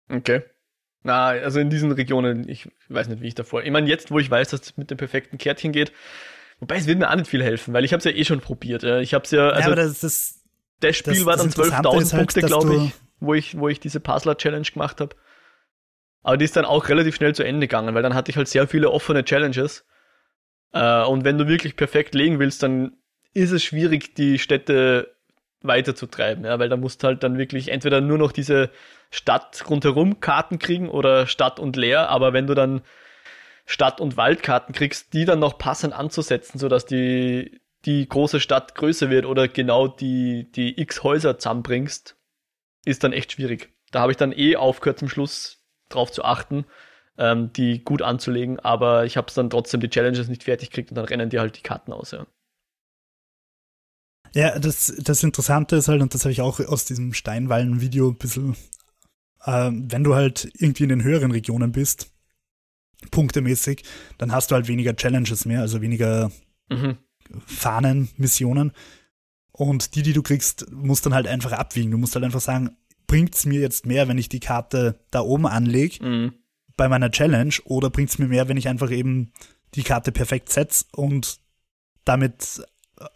[0.09, 0.43] Okay.
[1.03, 3.63] Na, also in diesen Regionen, ich weiß nicht, wie ich davor.
[3.63, 5.93] Ich meine, jetzt, wo ich weiß, dass es mit dem perfekten Kärtchen geht,
[6.61, 8.41] wobei es wird mir auch nicht viel helfen, weil ich habe es ja eh schon
[8.41, 8.85] probiert.
[8.85, 10.41] Ich habe es ja, also ja, das, das,
[10.81, 14.01] das Spiel das, war dann 12.000 halt, Punkte, glaube ich, wo ich, wo ich diese
[14.01, 15.17] Puzzler-Challenge gemacht habe.
[16.23, 18.49] Aber die ist dann auch relativ schnell zu Ende gegangen, weil dann hatte ich halt
[18.49, 19.85] sehr viele offene Challenges
[20.73, 22.93] äh, und wenn du wirklich perfekt legen willst, dann
[23.33, 25.15] ist es schwierig, die Städte
[25.63, 28.71] weiterzutreiben, ja, weil da musst du halt dann wirklich entweder nur noch diese
[29.11, 32.81] Stadt rundherum Karten kriegen oder Stadt und Leer, aber wenn du dann
[33.71, 39.11] Stadt- und Waldkarten kriegst, die dann noch passend anzusetzen, sodass die, die große Stadt größer
[39.11, 42.17] wird oder genau die, die x Häuser zusammenbringst,
[42.85, 43.73] ist dann echt schwierig.
[43.93, 46.65] Da habe ich dann eh aufgehört zum Schluss drauf zu achten,
[47.17, 50.91] ähm, die gut anzulegen, aber ich habe es dann trotzdem die Challenges nicht fertig gekriegt
[50.91, 52.27] und dann rennen die halt die Karten aus, ja.
[54.35, 58.17] Ja, das, das Interessante ist halt, und das habe ich auch aus diesem Steinwallen-Video ein
[58.17, 58.57] bisschen,
[59.45, 62.13] äh, wenn du halt irgendwie in den höheren Regionen bist,
[63.11, 63.83] punktemäßig,
[64.19, 66.31] dann hast du halt weniger Challenges mehr, also weniger
[66.69, 66.99] mhm.
[67.47, 68.73] Fahnen-Missionen.
[69.53, 71.91] Und die, die du kriegst, musst dann halt einfach abwiegen.
[71.91, 72.77] Du musst halt einfach sagen,
[73.07, 76.05] bringt es mir jetzt mehr, wenn ich die Karte da oben anlege?
[76.05, 76.33] Mhm
[76.81, 79.33] bei meiner Challenge oder bringt es mir mehr, wenn ich einfach eben
[79.75, 81.39] die Karte perfekt setze und
[82.07, 82.63] damit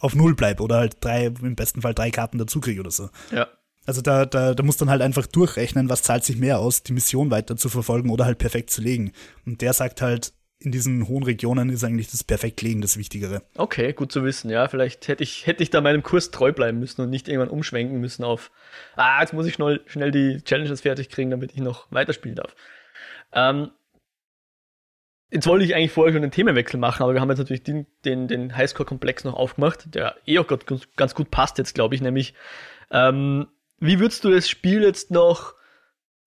[0.01, 3.09] auf Null bleibe oder halt drei, im besten Fall drei Karten dazu kriege oder so.
[3.31, 3.49] Ja.
[3.87, 6.93] Also da, da, da muss dann halt einfach durchrechnen, was zahlt sich mehr aus, die
[6.93, 9.13] Mission weiter zu verfolgen oder halt perfekt zu legen.
[9.45, 13.43] Und der sagt halt, in diesen hohen Regionen ist eigentlich das Perfektlegen das Wichtigere.
[13.57, 14.51] Okay, gut zu wissen.
[14.51, 17.51] Ja, vielleicht hätte ich, hätte ich da meinem Kurs treu bleiben müssen und nicht irgendwann
[17.51, 18.51] umschwenken müssen auf,
[18.97, 22.55] ah, jetzt muss ich schnell, schnell die Challenges fertig kriegen, damit ich noch weiterspielen darf.
[23.33, 23.71] Ähm,
[25.31, 27.87] jetzt wollte ich eigentlich vorher schon den Themenwechsel machen, aber wir haben jetzt natürlich den,
[28.05, 32.35] den, den Highscore-Komplex noch aufgemacht, der eh auch ganz gut passt jetzt, glaube ich, nämlich
[32.91, 33.49] ähm,
[33.85, 35.55] wie würdest du das Spiel jetzt noch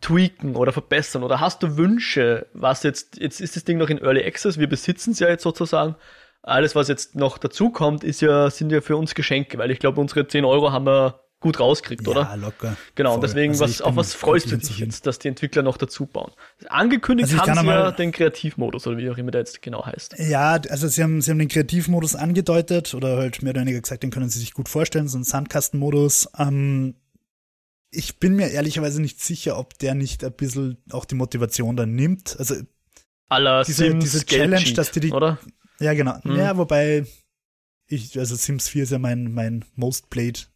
[0.01, 1.23] tweaken oder verbessern?
[1.23, 4.69] Oder hast du Wünsche, was jetzt, jetzt ist das Ding noch in Early Access, wir
[4.69, 5.95] besitzen es ja jetzt sozusagen.
[6.43, 9.99] Alles, was jetzt noch dazukommt, ist ja, sind ja für uns Geschenke, weil ich glaube,
[9.99, 12.21] unsere 10 Euro haben wir gut rauskriegt, ja, oder?
[12.21, 12.77] Ja, locker.
[12.95, 15.77] Genau, und deswegen, also was, auf was freust du dich jetzt, dass die Entwickler noch
[15.77, 16.31] dazu bauen?
[16.67, 20.15] Angekündigt also haben sie ja den Kreativmodus, oder wie auch immer der jetzt genau heißt.
[20.17, 24.03] Ja, also sie haben, sie haben den Kreativmodus angedeutet, oder halt mehr oder weniger gesagt,
[24.03, 26.29] den können sie sich gut vorstellen, so ein Sandkastenmodus.
[26.39, 26.95] Ähm,
[27.97, 31.95] ich bin mir ehrlicherweise nicht sicher, ob der nicht ein bisschen auch die Motivation dann
[31.95, 32.35] nimmt.
[32.37, 32.55] Also
[33.29, 35.39] Aller diese, Sims diese Challenge, dass die die, oder?
[35.79, 36.21] Ja, genau.
[36.23, 36.35] Hm.
[36.37, 37.05] Ja, wobei
[37.87, 40.49] ich, also Sims 4 ist ja mein, mein most played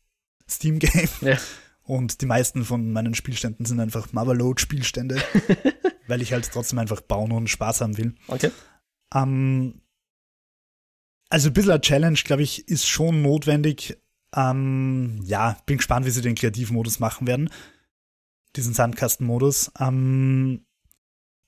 [0.50, 1.10] Steam-Game.
[1.22, 1.38] Ja.
[1.84, 5.22] Und die meisten von meinen Spielständen sind einfach Motherload-Spielstände,
[6.08, 8.16] weil ich halt trotzdem einfach bauen und Spaß haben will.
[8.28, 8.52] Okay.
[9.14, 9.82] Ähm,
[11.30, 13.98] also ein bisschen eine Challenge, glaube ich, ist schon notwendig.
[14.36, 17.50] Ähm, ja, bin gespannt, wie sie den Kreativmodus machen werden.
[18.56, 19.72] Diesen Sandkastenmodus.
[19.80, 20.66] Ähm,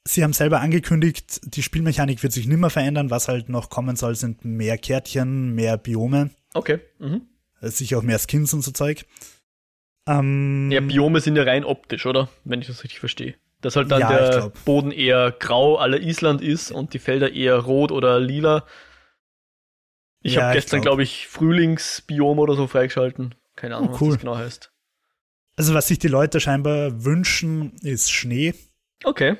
[0.05, 3.09] sie haben selber angekündigt, die Spielmechanik wird sich nimmer verändern.
[3.09, 6.29] Was halt noch kommen soll, sind mehr Kärtchen, mehr Biome.
[6.53, 6.79] Okay.
[6.99, 7.21] Mhm.
[7.61, 9.05] Sicher auch mehr Skins und so Zeug.
[10.07, 12.29] Ähm, ja, Biome sind ja rein optisch, oder?
[12.43, 13.35] Wenn ich das richtig verstehe.
[13.61, 14.51] Dass halt dann Ja, der.
[14.65, 18.65] Boden eher grau aller Island ist und die Felder eher rot oder lila.
[20.23, 20.93] Ich Ja, habe gestern, glaub.
[20.93, 23.35] glaube ich, Frühlingsbiom oder so freigeschalten.
[23.55, 24.07] Keine Ahnung, Oh, cool.
[24.07, 24.71] was das genau heißt.
[25.55, 28.55] Also was sich die Leute scheinbar wünschen, ist Schnee.
[29.03, 29.35] Okay.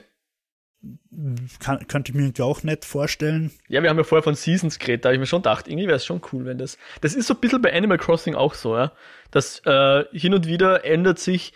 [1.60, 3.52] Kann, könnte ich mir irgendwie auch nett vorstellen.
[3.70, 5.88] Ja, wir haben ja vorher von Seasons geredet, da habe ich mir schon gedacht, irgendwie
[5.88, 6.78] wäre es schon cool, wenn das.
[7.00, 8.92] Das ist so ein bisschen bei Animal Crossing auch so, ja.
[9.32, 11.54] Dass äh, hin und wieder ändert sich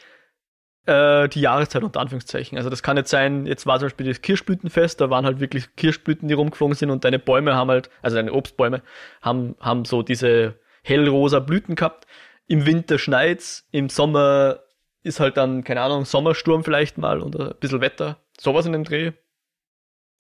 [0.88, 2.58] äh, die Jahreszeit unter Anführungszeichen.
[2.58, 5.76] Also das kann jetzt sein, jetzt war zum Beispiel das Kirschblütenfest, da waren halt wirklich
[5.76, 8.82] Kirschblüten, die rumgeflogen sind und deine Bäume haben halt, also deine Obstbäume,
[9.22, 12.08] haben, haben so diese hellrosa Blüten gehabt.
[12.48, 14.60] Im Winter schneit's, im Sommer
[15.04, 18.18] ist halt dann, keine Ahnung, Sommersturm vielleicht mal oder ein bisschen Wetter.
[18.40, 19.12] Sowas in dem Dreh.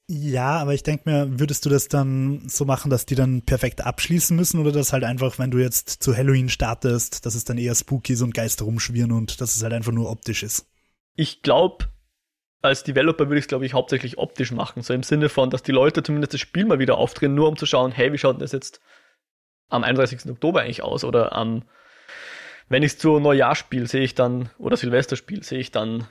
[0.09, 3.81] Ja, aber ich denke mir, würdest du das dann so machen, dass die dann perfekt
[3.81, 7.57] abschließen müssen oder dass halt einfach, wenn du jetzt zu Halloween startest, dass es dann
[7.57, 10.65] eher spooky ist und Geister rumschwirren und dass es halt einfach nur optisch ist?
[11.17, 11.85] ich glaube,
[12.61, 14.83] als Developer würde ich es, glaube ich, hauptsächlich optisch machen.
[14.83, 17.57] So im Sinne von, dass die Leute zumindest das Spiel mal wieder aufdrehen, nur um
[17.57, 18.79] zu schauen, hey, wie schaut denn das jetzt
[19.67, 20.29] am 31.
[20.29, 21.03] Oktober eigentlich aus?
[21.03, 21.63] Oder am,
[22.69, 26.07] wenn ich es zu Neujahr spiele, sehe ich dann, oder Silvester spiele, sehe ich dann,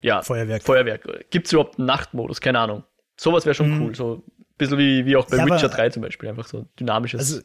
[0.00, 0.62] ja, Feuerwerk.
[0.62, 1.30] Feuerwerk.
[1.30, 2.40] Gibt es überhaupt einen Nachtmodus?
[2.40, 2.84] Keine Ahnung.
[3.16, 3.82] Sowas wäre schon Mhm.
[3.82, 3.94] cool.
[3.94, 6.28] So ein bisschen wie, wie auch bei Ja, aber- Witcher 3 zum Beispiel.
[6.28, 7.18] Einfach so dynamisches.
[7.20, 7.40] Also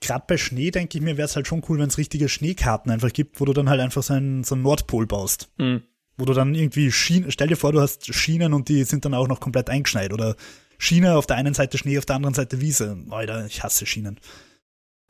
[0.00, 2.90] gerade bei Schnee denke ich mir, wäre es halt schon cool, wenn es richtige Schneekarten
[2.90, 5.48] einfach gibt, wo du dann halt einfach so einen, so einen Nordpol baust.
[5.58, 5.82] Mhm.
[6.16, 9.14] Wo du dann irgendwie Schienen, stell dir vor, du hast Schienen und die sind dann
[9.14, 10.36] auch noch komplett eingeschneit oder
[10.78, 12.96] Schiene auf der einen Seite Schnee, auf der anderen Seite Wiese.
[13.10, 14.20] Alter, ich hasse Schienen.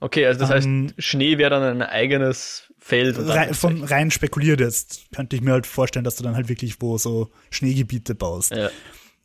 [0.01, 3.17] Okay, also das Ähm, heißt, Schnee wäre dann ein eigenes Feld.
[3.17, 6.51] unter Rein, von rein spekuliert jetzt könnte ich mir halt vorstellen, dass du dann halt
[6.51, 8.51] wirklich wo so Schneegebiete baust.
[8.51, 8.69] Ja.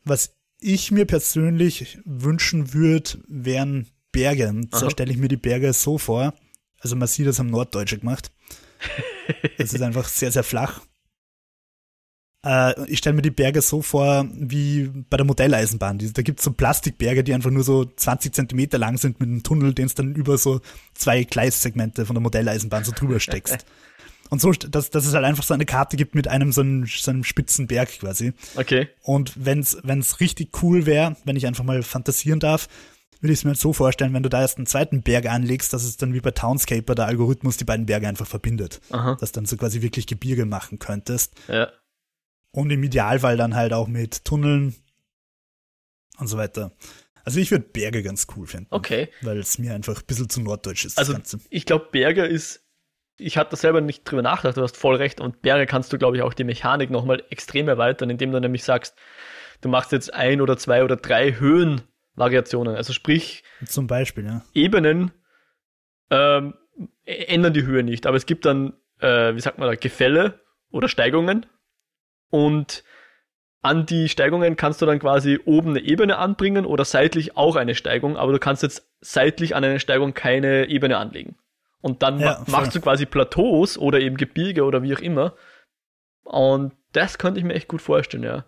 [0.05, 4.47] Was ich mir persönlich wünschen würde, wären Berge.
[4.47, 4.89] Und da Aha.
[4.89, 6.33] stelle ich mir die Berge so vor.
[6.79, 8.31] Also man sieht das am Norddeutsche gemacht.
[9.57, 10.79] Es ist einfach sehr, sehr flach.
[12.45, 15.99] Äh, ich stelle mir die Berge so vor wie bei der Modelleisenbahn.
[16.13, 19.43] Da gibt es so Plastikberge, die einfach nur so 20 Zentimeter lang sind mit einem
[19.43, 20.61] Tunnel, den es dann über so
[20.93, 23.65] zwei Gleissegmente von der Modelleisenbahn so drüber steckst.
[24.29, 26.85] Und so, dass, dass es halt einfach so eine Karte gibt mit einem so einem,
[26.85, 28.33] so einem spitzen Berg quasi.
[28.55, 28.87] Okay.
[29.01, 32.67] Und wenn's wenn's richtig cool wäre, wenn ich einfach mal fantasieren darf,
[33.21, 35.73] würde ich es mir halt so vorstellen, wenn du da erst einen zweiten Berg anlegst,
[35.73, 38.79] dass es dann wie bei Townscaper der Algorithmus die beiden Berge einfach verbindet.
[38.91, 39.17] Aha.
[39.19, 41.33] Dass dann so quasi wirklich Gebirge machen könntest.
[41.47, 41.69] Ja.
[42.51, 44.75] Und im Idealfall dann halt auch mit Tunneln
[46.17, 46.71] und so weiter.
[47.23, 48.67] Also ich würde Berge ganz cool finden.
[48.71, 49.09] Okay.
[49.21, 51.15] Weil es mir einfach ein bisschen zu norddeutsch ist, Also
[51.49, 52.65] ich glaube, Berge ist,
[53.17, 55.21] ich hatte da selber nicht drüber nachgedacht, du hast voll recht.
[55.21, 58.63] Und Berge kannst du, glaube ich, auch die Mechanik nochmal extrem erweitern, indem du nämlich
[58.63, 58.95] sagst,
[59.61, 62.75] du machst jetzt ein oder zwei oder drei Höhenvariationen.
[62.75, 64.43] Also sprich, Zum Beispiel, ja.
[64.53, 65.11] Ebenen
[66.09, 66.55] ähm,
[67.05, 70.39] ändern die Höhe nicht, aber es gibt dann, äh, wie sagt man da, Gefälle
[70.71, 71.45] oder Steigungen
[72.29, 72.83] und
[73.61, 77.75] an die Steigungen kannst du dann quasi oben eine Ebene anbringen oder seitlich auch eine
[77.75, 81.37] Steigung, aber du kannst jetzt seitlich an eine Steigung keine Ebene anlegen.
[81.81, 85.35] Und dann Ja, ma machst du quasi Plateaus oder eben Gebirge oder wie auch immer.
[86.23, 88.45] Und das könnte ich mir echt gut vorstellen, ja.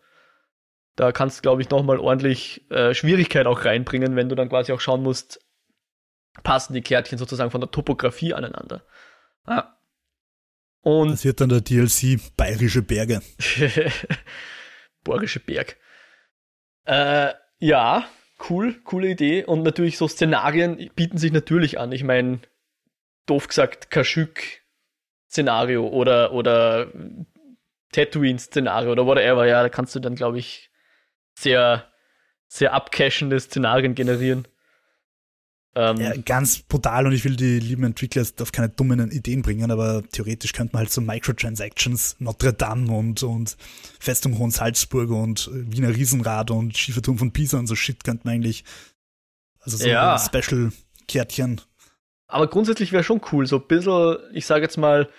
[0.95, 4.73] Da kannst du, glaube ich, nochmal ordentlich äh, Schwierigkeit auch reinbringen, wenn du dann quasi
[4.73, 5.39] auch schauen musst,
[6.43, 8.84] passen die Kärtchen sozusagen von der Topografie aneinander.
[9.47, 9.77] Ja.
[10.82, 13.21] Und Das wird dann der DLC Bayerische Berge.
[15.03, 15.77] Borgische Berg.
[16.86, 18.07] Äh, ja,
[18.49, 19.43] cool, coole Idee.
[19.45, 21.91] Und natürlich so Szenarien bieten sich natürlich an.
[21.91, 22.39] Ich meine,
[23.27, 24.39] doof gesagt, Kaschuk
[25.29, 26.91] Szenario oder, oder
[27.93, 30.71] Tatooine-Szenario oder whatever, ja, da kannst du dann, glaube ich,
[31.36, 31.89] sehr,
[32.47, 34.47] sehr abcashende Szenarien generieren.
[35.74, 39.72] Ähm, ja, ganz brutal und ich will die lieben Entwickler auf keine dummen Ideen bringen,
[39.72, 43.55] aber theoretisch könnte man halt so Microtransactions, Notre Dame und, und
[43.99, 48.65] Festung Hohensalzburg und Wiener Riesenrad und Schieferturm von Pisa und so Shit könnte man eigentlich,
[49.61, 50.19] also so ja.
[50.19, 51.61] Special-Kärtchen.
[52.28, 55.09] Aber grundsätzlich wäre schon cool, so ein bisschen, ich sage jetzt mal,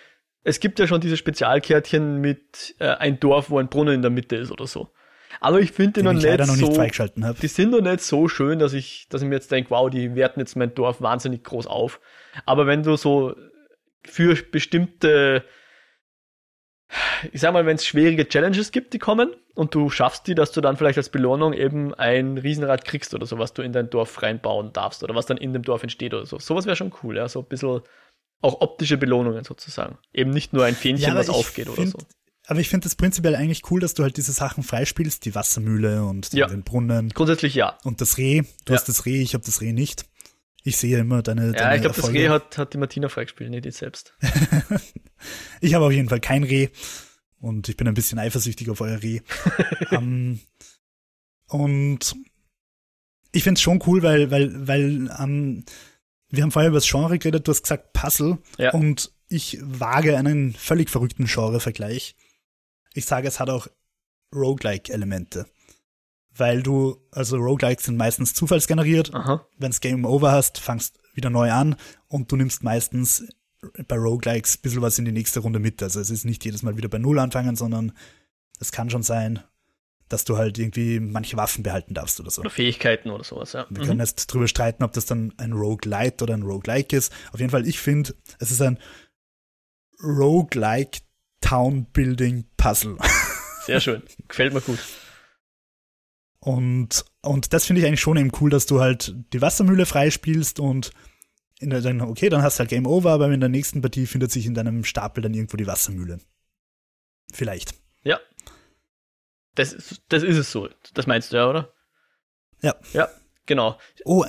[0.45, 4.11] es gibt ja schon diese Spezialkärtchen mit äh, ein Dorf, wo ein Brunnen in der
[4.11, 4.93] Mitte ist oder so.
[5.41, 8.59] Aber ich finde die noch, nicht noch so, nicht die sind noch nicht so schön,
[8.59, 11.67] dass ich, dass ich mir jetzt denke, wow, die werten jetzt mein Dorf wahnsinnig groß
[11.67, 12.01] auf.
[12.47, 13.35] Aber wenn du so
[14.05, 15.45] für bestimmte,
[17.33, 20.53] ich sag mal, wenn es schwierige Challenges gibt, die kommen und du schaffst die, dass
[20.53, 23.91] du dann vielleicht als Belohnung eben ein Riesenrad kriegst oder so, was du in dein
[23.91, 26.39] Dorf reinbauen darfst oder was dann in dem Dorf entsteht oder so.
[26.39, 27.81] Sowas wäre schon cool, ja, so ein bisschen
[28.43, 29.99] auch optische Belohnungen sozusagen.
[30.13, 31.99] Eben nicht nur ein Fähnchen, ja, was aufgeht oder so.
[32.53, 36.05] Aber ich finde das prinzipiell eigentlich cool, dass du halt diese Sachen freispielst, die Wassermühle
[36.05, 36.49] und ja.
[36.49, 37.09] den Brunnen.
[37.09, 37.79] Grundsätzlich ja.
[37.83, 38.43] Und das Reh.
[38.67, 38.79] Du ja.
[38.79, 40.05] hast das Reh, ich habe das Reh nicht.
[40.63, 41.47] Ich sehe immer deine.
[41.47, 44.13] Ja, deine ich glaube, das Reh hat, hat die Martina freigespielt, nicht die selbst.
[45.63, 46.69] ich habe auf jeden Fall kein Reh.
[47.41, 49.21] Und ich bin ein bisschen eifersüchtig auf euer Reh.
[49.91, 50.41] um, ähm,
[51.49, 52.15] und
[53.33, 55.65] ich finde es schon cool, weil, weil, weil um,
[56.29, 58.37] wir haben vorher über das Genre geredet, du hast gesagt Puzzle.
[58.59, 58.73] Ja.
[58.73, 62.15] Und ich wage einen völlig verrückten Genre-Vergleich.
[62.95, 63.69] Ich sage, es hat auch
[64.35, 65.47] Roguelike-Elemente.
[66.35, 69.13] Weil du, also Roguelikes sind meistens zufallsgeneriert.
[69.59, 71.77] Wenn es Game Over hast, fangst wieder neu an
[72.09, 73.27] und du nimmst meistens
[73.87, 75.83] bei Roguelikes ein bisschen was in die nächste Runde mit.
[75.83, 77.93] Also es ist nicht jedes Mal wieder bei Null anfangen, sondern
[78.59, 79.43] es kann schon sein,
[80.09, 82.41] dass du halt irgendwie manche Waffen behalten darfst oder so.
[82.41, 83.67] Oder Fähigkeiten oder sowas, ja.
[83.71, 83.87] Wir mhm.
[83.87, 87.13] können jetzt drüber streiten, ob das dann ein Roguelite oder ein Roguelike ist.
[87.33, 88.79] Auf jeden Fall, ich finde, es ist ein
[90.03, 91.01] Roguelike
[91.41, 92.97] Town Building Puzzle.
[93.67, 94.03] Sehr schön.
[94.29, 94.79] Gefällt mir gut.
[96.39, 100.61] Und, und das finde ich eigentlich schon eben cool, dass du halt die Wassermühle freispielst
[100.61, 100.93] und
[101.61, 104.07] in der, dann, okay, dann hast du halt Game Over, aber in der nächsten Partie
[104.07, 106.19] findet sich in deinem Stapel dann irgendwo die Wassermühle.
[107.33, 107.75] Vielleicht.
[108.03, 108.19] Ja.
[109.55, 110.69] Das, das ist es so.
[110.95, 111.73] Das meinst du ja, oder?
[112.63, 112.75] Ja.
[112.93, 113.09] Ja,
[113.47, 113.79] genau.
[114.05, 114.25] Oh,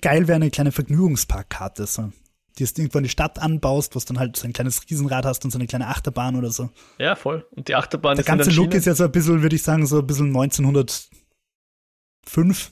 [0.00, 1.86] geil wäre eine kleine Vergnügungsparkkarte.
[1.86, 2.12] So
[2.58, 5.24] die du irgendwo in die Stadt anbaust, wo du dann halt so ein kleines Riesenrad
[5.24, 6.70] hast und so eine kleine Achterbahn oder so.
[6.98, 7.46] Ja, voll.
[7.50, 9.98] Und die Achterbahn Der ganze Look ist ja so ein bisschen, würde ich sagen, so
[9.98, 11.10] ein bisschen 1905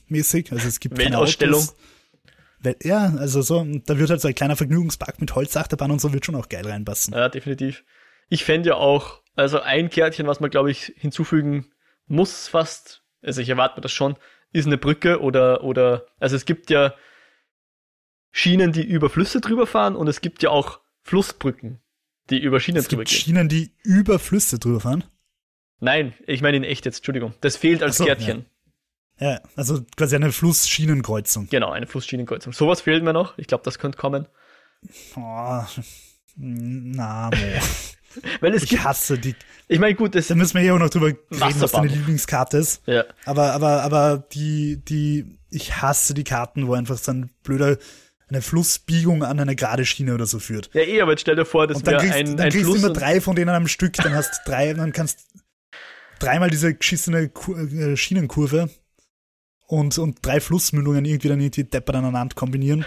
[0.09, 0.53] mäßig.
[0.53, 1.66] Also es gibt Weltausstellung.
[2.82, 6.24] Ja, also so, da wird halt so ein kleiner Vergnügungspark mit Holzachterbahn und so wird
[6.24, 7.12] schon auch geil reinpassen.
[7.12, 7.85] Ja, definitiv.
[8.30, 11.66] Ich fände ja auch, also ein Kärtchen, was man glaube ich hinzufügen
[12.07, 14.16] muss fast, also ich erwarte mir das schon,
[14.53, 16.95] ist eine Brücke oder, oder, also es gibt ja
[18.37, 21.78] Schienen, die über Flüsse drüber fahren und es gibt ja auch Flussbrücken,
[22.30, 23.20] die über Schienen es drüber gibt gehen.
[23.20, 25.05] Schienen, die über Flüsse drüber fahren?
[25.78, 27.35] Nein, ich meine in echt jetzt, Entschuldigung.
[27.43, 28.47] Das fehlt als so, Kärtchen.
[29.20, 29.35] Ja.
[29.35, 29.41] ja.
[29.55, 31.49] also quasi eine Flussschinenkreuzung.
[31.49, 32.53] Genau, eine Flussschinenkreuzung.
[32.53, 33.39] Sowas fehlt mir noch.
[33.39, 34.26] Ich glaube, das könnte kommen.
[35.14, 35.62] Oh,
[36.35, 37.30] na,
[38.41, 39.37] Weil es ich gibt, hasse die.
[39.68, 42.59] Ich meine, gut, das da müssen wir ja auch noch drüber reden, was deine Lieblingskarte
[42.59, 42.82] ist.
[42.87, 43.05] Ja.
[43.26, 47.78] Aber, aber, aber die, die, ich hasse die Karten, wo einfach so ein blöder
[48.29, 50.70] eine Flussbiegung an eine gerade Schiene oder so führt.
[50.72, 52.87] Ja, eh, aber jetzt stell dir vor, dass wir ein, dann ein kriegst Fluss du
[52.87, 55.20] immer drei von denen am Stück, dann hast drei und dann kannst
[56.18, 58.70] dreimal diese geschissene äh, Schienenkurve
[59.66, 62.85] und, und drei Flussmündungen irgendwie dann irgendwie deppert aneinander kombinieren.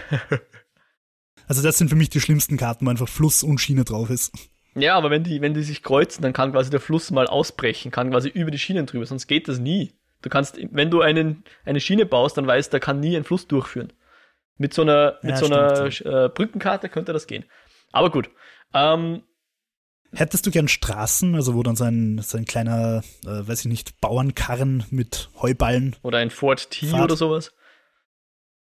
[1.48, 4.34] also das sind für mich die schlimmsten Karten, wo einfach Fluss und Schiene drauf ist.
[4.76, 7.92] Ja, aber wenn die, wenn die sich kreuzen, dann kann quasi der Fluss mal ausbrechen,
[7.92, 9.94] kann quasi über die Schienen drüber, sonst geht das nie.
[10.22, 13.48] Du kannst, wenn du einen, eine Schiene baust, dann weißt, da kann nie ein Fluss
[13.48, 13.94] durchführen.
[14.58, 17.46] Mit so einer, mit ja, so einer äh, Brückenkarte könnte das gehen.
[17.92, 18.30] Aber gut.
[18.74, 19.24] Ähm,
[20.14, 23.66] Hättest du gern Straßen, also wo dann so ein, so ein kleiner, äh, weiß ich
[23.66, 25.96] nicht, Bauernkarren mit Heuballen.
[26.02, 27.04] Oder ein Ford T Fahrt.
[27.04, 27.54] oder sowas?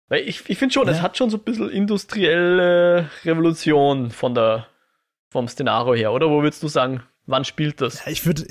[0.08, 0.92] Weil ich, ich finde schon, ja.
[0.92, 4.66] es hat schon so ein bisschen industrielle Revolution von der,
[5.30, 6.30] vom Szenario her, oder?
[6.30, 8.04] Wo würdest du sagen, wann spielt das?
[8.04, 8.44] Ja, ich würde,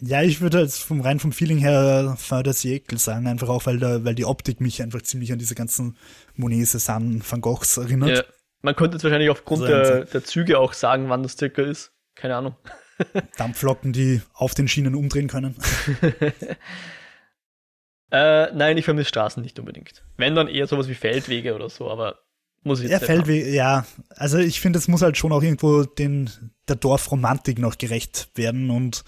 [0.00, 3.78] ja, ich würde jetzt vom rein vom Feeling her de Siècle sagen, einfach auch, weil,
[3.78, 5.96] da, weil die Optik mich einfach ziemlich an diese ganzen
[6.34, 8.10] Monet, Cézanne, Van Goghs erinnert.
[8.10, 8.24] Ja,
[8.62, 11.92] man könnte jetzt wahrscheinlich aufgrund also, der, der Züge auch sagen, wann das circa ist.
[12.14, 12.56] Keine Ahnung.
[13.36, 15.56] Dampflocken, die auf den Schienen umdrehen können.
[18.10, 20.04] äh, nein, ich vermisse Straßen nicht unbedingt.
[20.16, 22.18] Wenn dann eher sowas wie Feldwege oder so, aber
[22.62, 23.86] muss ich jetzt Ja, Feldwege, ja.
[24.10, 26.30] Also ich finde, es muss halt schon auch irgendwo den,
[26.68, 29.04] der Dorfromantik noch gerecht werden und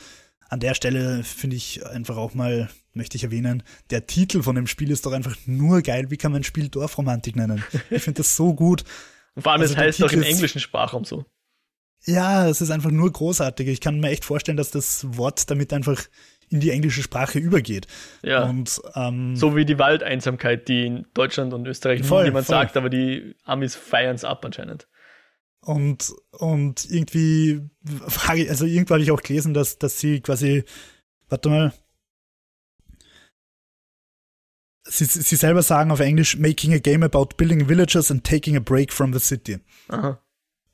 [0.50, 4.66] an der Stelle finde ich einfach auch mal, möchte ich erwähnen, der Titel von dem
[4.66, 6.10] Spiel ist doch einfach nur geil.
[6.10, 7.64] Wie kann man ein Spiel Dorfromantik nennen?
[7.90, 8.84] Ich finde das so gut.
[9.36, 11.24] Und vor allem, also es heißt doch im englischen Sprachraum so.
[12.04, 13.68] Ja, es ist einfach nur großartig.
[13.68, 16.02] Ich kann mir echt vorstellen, dass das Wort damit einfach
[16.48, 17.86] in die englische Sprache übergeht.
[18.22, 18.42] Ja.
[18.44, 22.56] Und, ähm, so wie die Waldeinsamkeit, die in Deutschland und Österreich voll, niemand voll.
[22.56, 24.88] sagt, aber die Amis feiern es ab anscheinend.
[25.62, 27.60] Und, und irgendwie,
[28.08, 30.64] frage ich- also irgendwo habe ich auch gelesen, dass, dass sie quasi,
[31.28, 31.74] warte mal,
[34.84, 38.60] sie, sie selber sagen auf Englisch, making a game about building villages and taking a
[38.60, 39.58] break from the city.
[39.88, 40.20] Aha.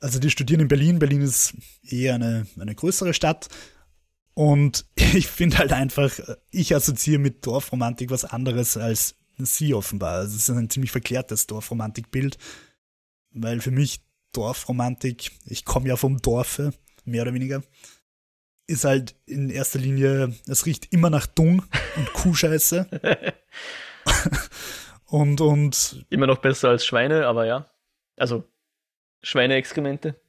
[0.00, 0.98] Also die studieren in Berlin.
[0.98, 3.48] Berlin ist eher eine, eine größere Stadt.
[4.34, 6.12] Und ich finde halt einfach,
[6.50, 10.14] ich assoziiere mit Dorfromantik was anderes als sie offenbar.
[10.14, 12.38] Also es ist ein ziemlich verklärtes Dorfromantikbild.
[13.32, 14.05] Weil für mich
[14.36, 16.72] Dorfromantik, ich komme ja vom Dorfe,
[17.04, 17.62] mehr oder weniger,
[18.66, 21.64] ist halt in erster Linie, es riecht immer nach Dung
[21.96, 22.88] und Kuhscheiße.
[25.06, 27.70] und, und Immer noch besser als Schweine, aber ja.
[28.16, 28.44] Also
[29.22, 30.20] Schweineexkremente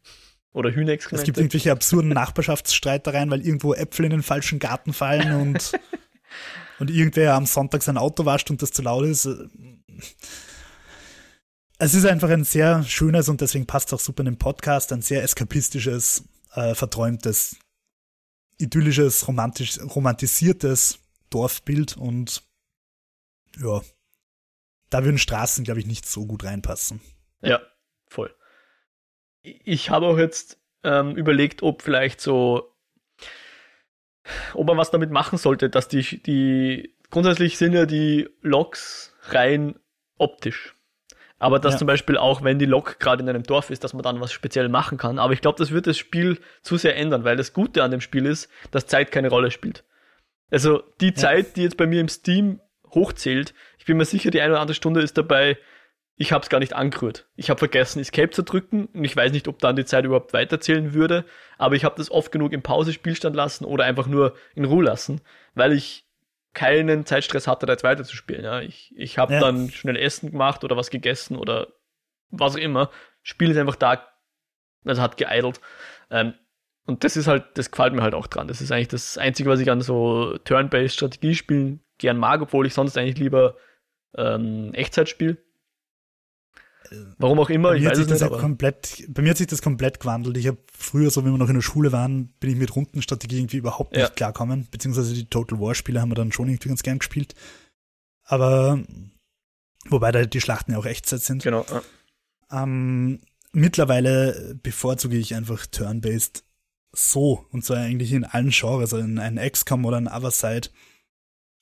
[0.54, 1.40] oder Es gibt Hühnerexkremente.
[1.40, 5.72] irgendwelche absurden Nachbarschaftsstreitereien, weil irgendwo Äpfel in den falschen Garten fallen und,
[6.80, 9.28] und irgendwer am Sonntag sein Auto wascht und das zu laut ist.
[11.80, 14.92] Es ist einfach ein sehr schönes und deswegen passt es auch super in den Podcast,
[14.92, 17.58] ein sehr eskapistisches, äh, verträumtes,
[18.58, 21.00] idyllisches, romantisch, romantisiertes
[21.30, 22.42] Dorfbild und
[23.60, 23.82] ja,
[24.90, 27.00] da würden Straßen, glaube ich, nicht so gut reinpassen.
[27.42, 27.62] Ja,
[28.08, 28.34] voll.
[29.44, 32.76] Ich habe auch jetzt ähm, überlegt, ob vielleicht so,
[34.54, 39.80] ob man was damit machen sollte, dass die, die, grundsätzlich sind ja die Loks rein
[40.18, 40.77] optisch.
[41.40, 41.80] Aber dass Ja.
[41.80, 44.32] zum Beispiel auch, wenn die Lok gerade in einem Dorf ist, dass man dann was
[44.32, 45.20] speziell machen kann.
[45.20, 48.02] Aber ich glaube, das wird das Spiel zu sehr ändern, weil das Gute an dem
[48.02, 49.84] Spiel ist, dass Zeit keine Rolle spielt.
[50.50, 52.60] Also die Zeit, die jetzt bei mir im Steam
[52.94, 55.58] hochzählt, ich bin mir sicher, die eine oder andere Stunde ist dabei,
[56.16, 57.28] ich habe es gar nicht angerührt.
[57.36, 60.34] Ich habe vergessen, Escape zu drücken und ich weiß nicht, ob dann die Zeit überhaupt
[60.34, 61.26] weiterzählen würde,
[61.60, 65.22] aber ich habe das oft genug im Pause-Spielstand lassen oder einfach nur in Ruhe lassen,
[65.54, 66.07] weil ich
[66.58, 68.44] keinen Zeitstress hatte, da jetzt weiterzuspielen.
[68.44, 68.62] Ja.
[68.62, 69.40] Ich, ich habe Ja.
[69.40, 71.68] dann schnell Essen gemacht oder was gegessen oder
[72.32, 72.90] was auch immer.
[73.22, 74.06] Spiel ist einfach da,
[74.84, 75.62] also hat geeidelt.
[76.10, 76.34] Ähm,
[76.88, 78.48] und das ist halt, das gefällt mir halt auch dran.
[78.48, 82.74] Das ist eigentlich das Einzige, was ich an so Turn-Based Strategiespielen gern mag, obwohl ich
[82.74, 83.56] sonst eigentlich lieber
[84.16, 85.38] ähm, Echtzeit spiele.
[87.18, 89.48] Warum auch immer, Bei ich weiß es das nicht, aber komplett, bei mir hat sich
[89.48, 90.38] das komplett gewandelt.
[90.38, 93.38] Ich habe früher, so wie wir noch in der Schule waren, bin ich mit Rundenstrategie
[93.40, 94.10] irgendwie überhaupt nicht Ja.
[94.10, 94.68] klarkommen.
[94.72, 97.36] Beziehungsweise die Total War Spiele haben wir dann schon irgendwie ganz gern gespielt.
[98.24, 98.80] Aber
[99.90, 101.44] wobei da die Schlachten ja auch Echtzeit sind.
[101.44, 101.66] genau.
[101.70, 101.82] ja.
[102.64, 103.20] Ähm,
[103.52, 106.44] mittlerweile bevorzuge ich einfach Turn-Based
[106.94, 107.46] so.
[107.52, 108.94] Und zwar eigentlich in allen Genres.
[108.94, 110.70] Also in ein XCOM oder ein Otherside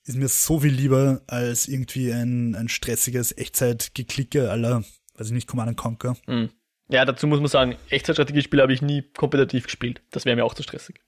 [0.08, 4.84] ist mir so viel lieber als irgendwie ein, ein stressiges Echtzeit-Geklicke aller,
[5.18, 6.16] weiß ich nicht, Command Conquer.
[6.28, 6.50] Mhm.
[6.88, 10.02] Ja, dazu muss man sagen, Echtzeitstrategiespiele habe ich nie kompetitiv gespielt.
[10.12, 11.02] Das wäre mir auch zu stressig.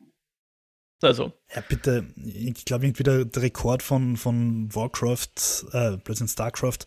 [1.02, 6.80] Also, Ja, bitte, ich glaube irgendwie der, der Rekord von, von Warcraft, äh, plötzlich StarCraft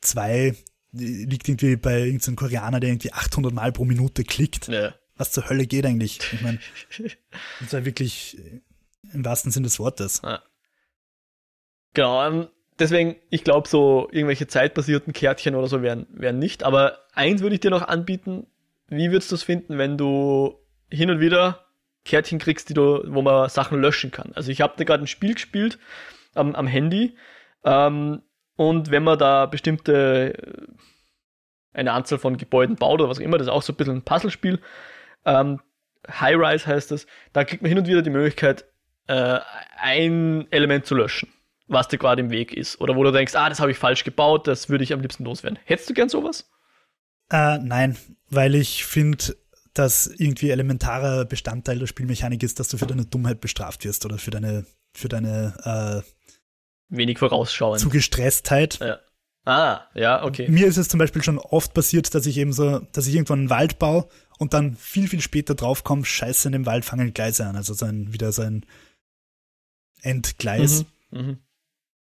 [0.00, 0.56] 2
[0.92, 4.68] liegt irgendwie bei irgendeinem Koreaner, der irgendwie 800 Mal pro Minute klickt.
[4.68, 4.94] ne.
[5.16, 6.18] Was zur Hölle geht eigentlich?
[6.32, 6.58] Ich meine,
[7.60, 8.36] das war wirklich
[9.12, 10.20] im wahrsten Sinne des Wortes.
[11.94, 12.48] Genau, ähm,
[12.78, 16.62] deswegen, ich glaube, so irgendwelche zeitbasierten Kärtchen oder so wären, wären nicht.
[16.64, 18.46] Aber eins würde ich dir noch anbieten.
[18.88, 20.58] Wie würdest du es finden, wenn du
[20.90, 21.66] hin und wieder
[22.04, 24.32] Kärtchen kriegst, die du, wo man Sachen löschen kann?
[24.34, 25.78] Also ich habe da gerade ein Spiel gespielt
[26.34, 27.16] am, am Handy.
[27.64, 28.22] Ähm,
[28.56, 30.66] und wenn man da bestimmte äh,
[31.72, 33.96] eine Anzahl von Gebäuden baut oder was auch immer, das ist auch so ein bisschen
[33.96, 34.60] ein Puzzlespiel.
[35.24, 35.60] Ähm,
[36.08, 37.06] High Rise heißt das.
[37.32, 38.66] Da kriegt man hin und wieder die Möglichkeit,
[39.06, 39.40] äh,
[39.78, 41.33] ein Element zu löschen
[41.66, 42.80] was dir gerade im Weg ist.
[42.80, 45.24] Oder wo du denkst, ah, das habe ich falsch gebaut, das würde ich am liebsten
[45.24, 45.58] loswerden.
[45.64, 46.50] Hättest du gern sowas?
[47.30, 47.96] Äh, nein,
[48.28, 49.36] weil ich finde,
[49.72, 54.18] dass irgendwie elementarer Bestandteil der Spielmechanik ist, dass du für deine Dummheit bestraft wirst oder
[54.18, 56.04] für deine, für deine
[56.88, 57.80] Wenig äh, vorausschauend.
[57.80, 58.78] zu Gestresstheit.
[58.80, 58.98] Ja.
[59.46, 60.48] Ah, ja, okay.
[60.48, 63.40] Mir ist es zum Beispiel schon oft passiert, dass ich eben so, dass ich irgendwann
[63.40, 64.08] einen Wald baue
[64.38, 67.56] und dann viel, viel später draufkomme, scheiße, in dem Wald fangen Gleise an.
[67.56, 68.64] Also so ein, wieder so ein
[70.00, 70.86] Endgleis.
[71.10, 71.38] Mhm.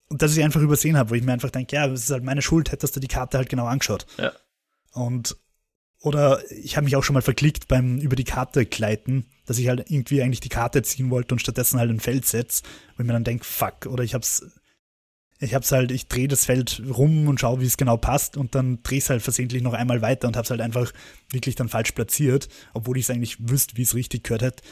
[0.09, 2.23] Und dass ich einfach übersehen habe, wo ich mir einfach denke, ja, es ist halt
[2.23, 4.05] meine Schuld, hättest du die Karte halt genau angeschaut.
[4.17, 4.31] Ja.
[4.91, 5.35] Und
[6.01, 9.67] oder ich habe mich auch schon mal verklickt beim über die Karte gleiten, dass ich
[9.67, 12.63] halt irgendwie eigentlich die Karte ziehen wollte und stattdessen halt ein Feld setze,
[12.95, 14.45] wo ich mir dann denke, fuck, oder ich hab's
[15.39, 18.55] ich hab's halt, ich drehe das Feld rum und schaue, wie es genau passt und
[18.55, 20.93] dann drehe es halt versehentlich noch einmal weiter und hab's halt einfach
[21.31, 24.63] wirklich dann falsch platziert, obwohl ich es eigentlich wüsste, wie es richtig gehört hätte.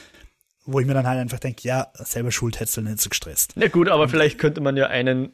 [0.66, 3.54] Wo ich mir dann halt einfach denke, ja, selber schuld, hättest du nicht so gestresst.
[3.58, 5.34] Ja gut, aber vielleicht könnte man ja einen,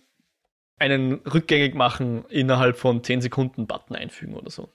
[0.77, 4.73] einen rückgängig machen innerhalb von 10 Sekunden Button einfügen oder so.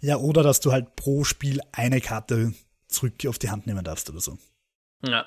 [0.00, 2.54] Ja, oder dass du halt pro Spiel eine Karte
[2.86, 4.38] zurück auf die Hand nehmen darfst oder so.
[5.04, 5.26] Ja.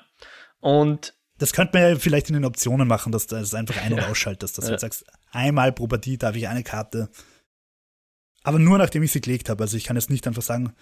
[0.60, 3.92] Und das könnte man ja vielleicht in den Optionen machen, dass du es einfach ein-
[3.92, 4.72] oder ausschaltest, dass ja.
[4.72, 7.10] du sagst, einmal pro Partie darf ich eine Karte.
[8.42, 9.64] Aber nur nachdem ich sie gelegt habe.
[9.64, 10.74] Also ich kann jetzt nicht einfach sagen,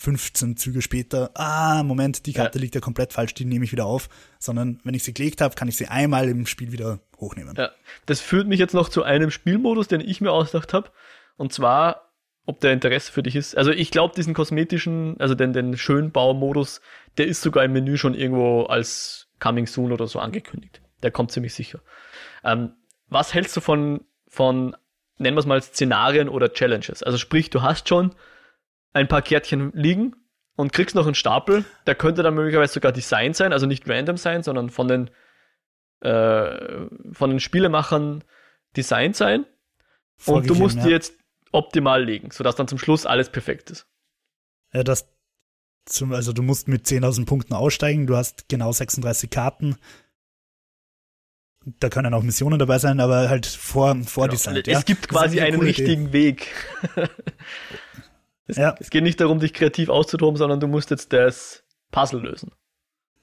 [0.00, 2.62] 15 Züge später, ah, Moment, die Karte ja.
[2.62, 5.54] liegt ja komplett falsch, die nehme ich wieder auf, sondern wenn ich sie gelegt habe,
[5.54, 7.54] kann ich sie einmal im Spiel wieder hochnehmen.
[7.54, 7.70] Ja,
[8.06, 10.90] das führt mich jetzt noch zu einem Spielmodus, den ich mir ausgedacht habe.
[11.36, 12.14] Und zwar,
[12.46, 13.58] ob der Interesse für dich ist.
[13.58, 16.80] Also ich glaube, diesen kosmetischen, also den, den Schönbaumodus,
[17.18, 20.80] der ist sogar im Menü schon irgendwo als Coming Soon oder so angekündigt.
[21.02, 21.80] Der kommt ziemlich sicher.
[22.42, 22.72] Ähm,
[23.10, 24.74] was hältst du von, von,
[25.18, 27.02] nennen wir es mal, Szenarien oder Challenges?
[27.02, 28.14] Also sprich, du hast schon
[28.92, 30.16] ein paar Kärtchen liegen
[30.56, 31.64] und kriegst noch einen Stapel.
[31.86, 35.10] Der könnte dann möglicherweise sogar Design sein, also nicht random sein, sondern von den,
[36.00, 38.24] äh, von den Spielemachern
[38.76, 39.46] Design sein.
[40.26, 40.84] Und du musst ja.
[40.84, 41.14] die jetzt
[41.52, 43.86] optimal legen, sodass dann zum Schluss alles perfekt ist.
[44.72, 45.08] Ja, das
[45.86, 49.76] zum, also du musst mit 10.000 Punkten aussteigen, du hast genau 36 Karten.
[51.78, 54.64] Da können auch Missionen dabei sein, aber halt vor, vordesignt.
[54.64, 54.78] Genau.
[54.78, 56.12] Es gibt quasi einen richtigen Idee.
[56.12, 56.46] Weg.
[58.50, 58.74] Es, ja.
[58.78, 62.52] es geht nicht darum, dich kreativ auszutoben, sondern du musst jetzt das Puzzle lösen.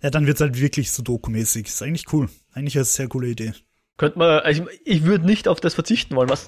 [0.02, 1.68] Ja, dann wird's halt wirklich so dokumäßig.
[1.68, 2.30] Ist eigentlich cool.
[2.54, 3.54] Eigentlich eine sehr coole Idee.
[3.98, 6.46] Könnte man, also ich, ich würde nicht auf das verzichten wollen, was.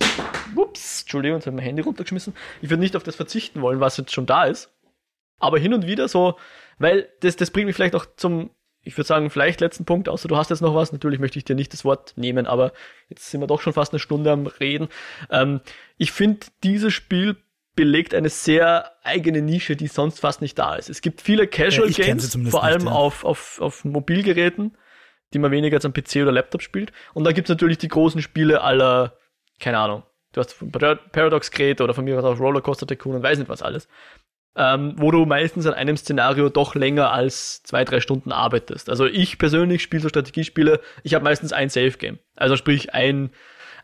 [0.56, 2.34] Ups, Entschuldigung, jetzt habe ich mein Handy runtergeschmissen.
[2.62, 4.72] Ich würde nicht auf das verzichten wollen, was jetzt schon da ist.
[5.40, 6.38] Aber hin und wieder so,
[6.78, 8.52] weil das, das bringt mich vielleicht auch zum,
[8.84, 10.92] ich würde sagen, vielleicht letzten Punkt, außer du hast jetzt noch was.
[10.92, 12.74] Natürlich möchte ich dir nicht das Wort nehmen, aber
[13.10, 14.90] jetzt sind wir doch schon fast eine Stunde am Reden.
[15.32, 15.62] Ähm,
[15.98, 17.38] ich finde, dieses Spiel
[17.80, 20.90] belegt eine sehr eigene Nische, die sonst fast nicht da ist.
[20.90, 22.92] Es gibt viele Casual ja, Games, vor allem nicht, ja.
[22.92, 24.78] auf, auf, auf Mobilgeräten,
[25.34, 26.92] die man weniger als am PC oder Laptop spielt.
[27.14, 29.18] Und dann gibt es natürlich die großen Spiele aller,
[29.62, 30.04] keine Ahnung,
[30.34, 30.58] du hast
[31.14, 33.88] Paradox Crate oder von mir aus auch Rollercoaster Tycoon und weiß nicht was alles.
[34.58, 38.90] Ähm, wo du meistens an einem Szenario doch länger als zwei, drei Stunden arbeitest.
[38.90, 42.20] Also ich persönlich spiele so Strategiespiele, ich habe meistens ein Safe-Game.
[42.36, 43.30] Also sprich ein,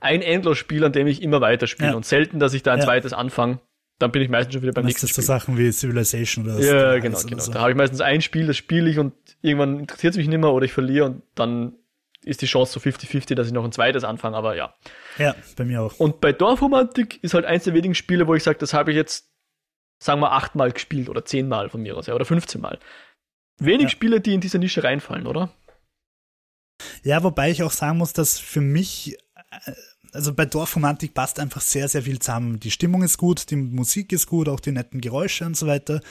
[0.01, 1.95] ein Endlosspiel, an dem ich immer weiterspiele ja.
[1.95, 2.85] und selten, dass ich da ein ja.
[2.85, 3.61] zweites anfange
[3.99, 5.23] dann bin ich meistens schon wieder beim nächsten Spiel.
[5.23, 6.63] so Sachen wie Civilization oder so.
[6.63, 7.41] Ja, genau, genau.
[7.41, 7.51] So.
[7.51, 10.39] Da habe ich meistens ein Spiel, das spiele ich und irgendwann interessiert es mich nicht
[10.39, 11.73] mehr oder ich verliere und dann
[12.25, 14.73] ist die Chance so 50-50, dass ich noch ein zweites anfange, aber ja.
[15.17, 15.99] Ja, bei mir auch.
[15.99, 18.97] Und bei Dorfromantik ist halt eins der wenigen Spiele, wo ich sage, das habe ich
[18.97, 19.31] jetzt,
[20.01, 22.79] sagen wir, achtmal gespielt oder zehnmal von mir aus, ja, oder 15 Mal.
[23.59, 23.89] Wenig ja.
[23.89, 25.51] Spiele, die in diese Nische reinfallen, oder?
[27.03, 29.17] Ja, wobei ich auch sagen muss, dass für mich
[29.51, 29.71] äh,
[30.15, 32.59] also bei Dorfromantik passt einfach sehr, sehr viel zusammen.
[32.59, 36.01] Die Stimmung ist gut, die Musik ist gut, auch die netten Geräusche und so weiter.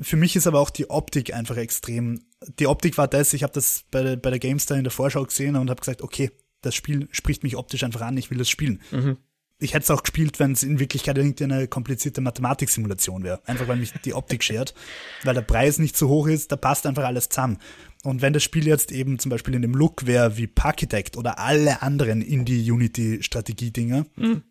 [0.00, 2.26] Für mich ist aber auch die Optik einfach extrem.
[2.58, 5.56] Die Optik war das, ich habe das bei, bei der GameStar in der Vorschau gesehen
[5.56, 6.30] und habe gesagt, okay,
[6.60, 8.80] das Spiel spricht mich optisch einfach an, ich will das spielen.
[8.90, 9.16] Mhm.
[9.58, 13.40] Ich hätte es auch gespielt, wenn es in Wirklichkeit irgendeine komplizierte Mathematiksimulation wäre.
[13.46, 14.74] Einfach weil mich die Optik schert.
[15.22, 17.58] Weil der Preis nicht so hoch ist, da passt einfach alles zusammen.
[18.02, 21.38] Und wenn das Spiel jetzt eben zum Beispiel in dem Look wäre wie Parkitect oder
[21.38, 24.42] alle anderen Indie-Unity-Strategie-Dinger, mhm.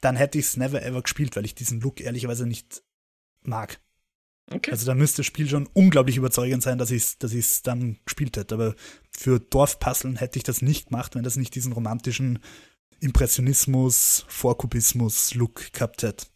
[0.00, 2.82] dann hätte ich es never ever gespielt, weil ich diesen Look ehrlicherweise nicht
[3.42, 3.80] mag.
[4.50, 4.70] Okay.
[4.70, 7.98] Also da müsste das Spiel schon unglaublich überzeugend sein, dass ich es dass ich's dann
[8.04, 8.54] gespielt hätte.
[8.54, 8.74] Aber
[9.10, 12.38] für Dorfpuzzeln hätte ich das nicht gemacht, wenn das nicht diesen romantischen
[13.00, 16.26] Impressionismus, Vorkubismus-Look gehabt hätte.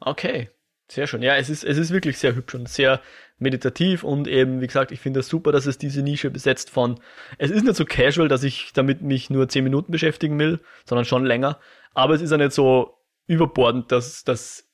[0.00, 0.50] Okay,
[0.88, 1.22] sehr schön.
[1.22, 3.00] Ja, es ist, es ist wirklich sehr hübsch und sehr
[3.38, 7.00] meditativ und eben, wie gesagt, ich finde es super, dass es diese Nische besetzt von,
[7.38, 11.04] es ist nicht so casual, dass ich damit mich nur 10 Minuten beschäftigen will, sondern
[11.04, 11.60] schon länger,
[11.92, 14.68] aber es ist ja nicht so überbordend, dass, dass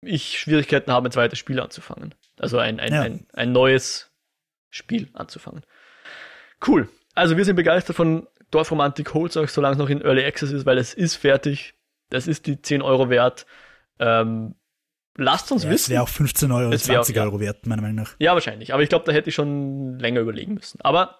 [0.00, 2.14] ich Schwierigkeiten habe, ein zweites Spiel anzufangen.
[2.38, 3.02] Also ein, ein, ja.
[3.02, 4.10] ein, ein neues
[4.70, 5.64] Spiel anzufangen.
[6.66, 6.88] Cool.
[7.14, 10.66] Also wir sind begeistert von Dorfromantik, holt euch, solange es noch in Early Access ist,
[10.66, 11.74] weil es ist fertig.
[12.10, 13.46] Das ist die 10 Euro wert.
[13.98, 14.54] Ähm,
[15.16, 15.84] Lasst uns ja, wissen.
[15.84, 18.14] Es wäre auch 15 Euro, 20 auch, Euro wert, meiner Meinung nach.
[18.18, 18.72] Ja, wahrscheinlich.
[18.72, 20.80] Aber ich glaube, da hätte ich schon länger überlegen müssen.
[20.82, 21.18] Aber,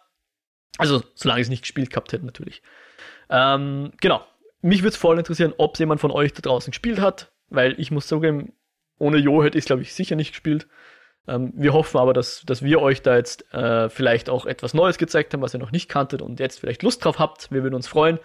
[0.79, 2.63] also, solange ich es nicht gespielt gehabt hätte, natürlich.
[3.29, 4.25] Ähm, genau.
[4.63, 7.79] Mich würde es voll interessieren, ob es jemand von euch da draußen gespielt hat, weil
[7.79, 8.53] ich muss zugeben,
[8.99, 10.69] ohne Jo hätte ich es, glaube ich, sicher nicht gespielt.
[11.29, 14.99] Ähm, wir hoffen aber, dass, dass wir euch da jetzt äh, vielleicht auch etwas Neues
[14.99, 17.51] gezeigt haben, was ihr noch nicht kanntet und jetzt vielleicht Lust drauf habt.
[17.51, 18.19] Wir würden uns freuen.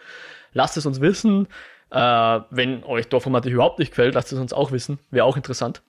[0.53, 1.47] Lasst es uns wissen.
[1.91, 4.99] Äh, wenn euch Dorfformatik überhaupt nicht gefällt, lasst es uns auch wissen.
[5.11, 5.81] Wäre auch interessant.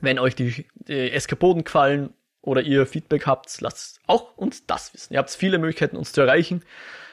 [0.00, 5.12] Wenn euch die, die Eskapoden gefallen oder ihr Feedback habt, lasst auch uns das wissen.
[5.12, 6.62] Ihr habt viele Möglichkeiten, uns zu erreichen.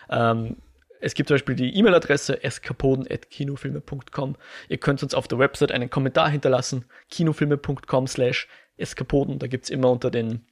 [0.09, 0.57] Ähm,
[0.99, 4.35] es gibt zum Beispiel die E-Mail-Adresse eskapoden.kinofilme.com.
[4.69, 8.47] Ihr könnt uns auf der Website einen Kommentar hinterlassen, kinofilme.com slash
[8.77, 9.39] eskapoden.
[9.39, 10.45] Da gibt's immer unter den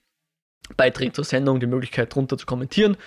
[0.78, 2.98] Beiträgen zur Sendung die Möglichkeit, drunter zu kommentieren.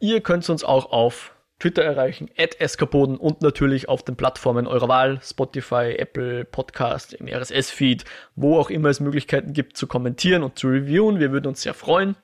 [0.00, 4.88] Ihr könnt uns auch auf Twitter erreichen, at Eskapoden und natürlich auf den Plattformen eurer
[4.88, 8.04] Wahl, Spotify, Apple Podcast, im RSS-Feed,
[8.34, 11.20] wo auch immer es Möglichkeiten gibt zu kommentieren und zu reviewen.
[11.20, 12.16] Wir würden uns sehr freuen.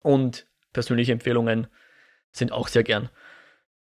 [0.00, 1.66] Und persönliche Empfehlungen
[2.32, 3.10] sind auch sehr gern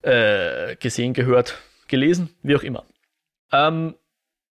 [0.02, 1.58] äh, gesehen, gehört,
[1.88, 2.86] gelesen, wie auch immer.
[3.52, 3.96] Ähm,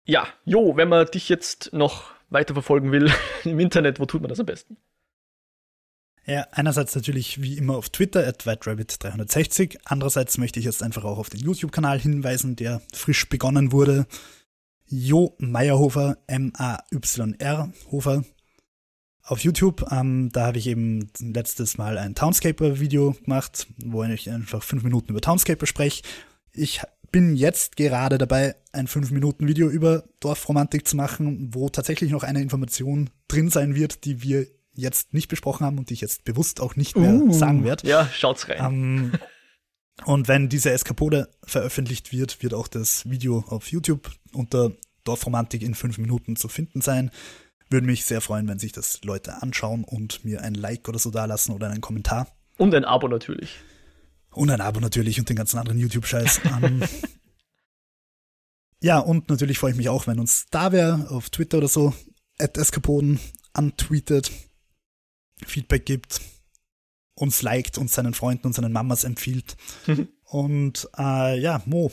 [0.05, 3.11] ja, Jo, wenn man dich jetzt noch weiterverfolgen will
[3.45, 4.77] im Internet, wo tut man das am besten?
[6.25, 9.79] Ja, einerseits natürlich wie immer auf Twitter at whiterabbit360.
[9.85, 14.07] Andererseits möchte ich jetzt einfach auch auf den YouTube-Kanal hinweisen, der frisch begonnen wurde.
[14.87, 18.25] Jo Meyerhofer, M-A-Y-R Hofer.
[19.25, 24.63] Auf YouTube, ähm, da habe ich eben letztes Mal ein Townscaper-Video gemacht, wo ich einfach
[24.63, 26.03] fünf Minuten über Townscaper spreche.
[26.55, 26.81] Ich
[27.11, 32.23] bin jetzt gerade dabei, ein fünf Minuten Video über Dorfromantik zu machen, wo tatsächlich noch
[32.23, 36.25] eine Information drin sein wird, die wir jetzt nicht besprochen haben und die ich jetzt
[36.25, 37.87] bewusst auch nicht mehr uh, sagen werde.
[37.87, 38.59] Ja, schaut's rein.
[38.61, 39.13] Ähm,
[40.07, 44.73] und wenn diese Eskapode veröffentlicht wird, wird auch das Video auf YouTube unter
[45.05, 47.11] Dorfromantik in fünf Minuten zu finden sein.
[47.69, 51.11] Würde mich sehr freuen, wenn sich das Leute anschauen und mir ein Like oder so
[51.11, 52.29] dalassen oder einen Kommentar.
[52.57, 53.61] Und ein Abo natürlich.
[54.33, 56.41] Und ein Abo natürlich und den ganzen anderen YouTube-Scheiß.
[58.81, 61.93] ja, und natürlich freue ich mich auch, wenn uns da wäre, auf Twitter oder so,
[62.39, 63.21] at Eskapoden
[63.53, 64.33] antweetet
[65.45, 66.21] Feedback gibt,
[67.15, 69.57] uns liked, uns seinen Freunden und seinen Mamas empfiehlt.
[70.25, 71.91] und äh, ja, Mo,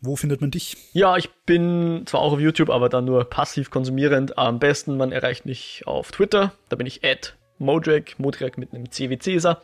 [0.00, 0.76] wo findet man dich?
[0.92, 4.36] Ja, ich bin zwar auch auf YouTube, aber dann nur passiv konsumierend.
[4.36, 6.52] Am besten, man erreicht mich auf Twitter.
[6.68, 9.62] Da bin ich at Modrag, Modrag mit einem CW Cäsar.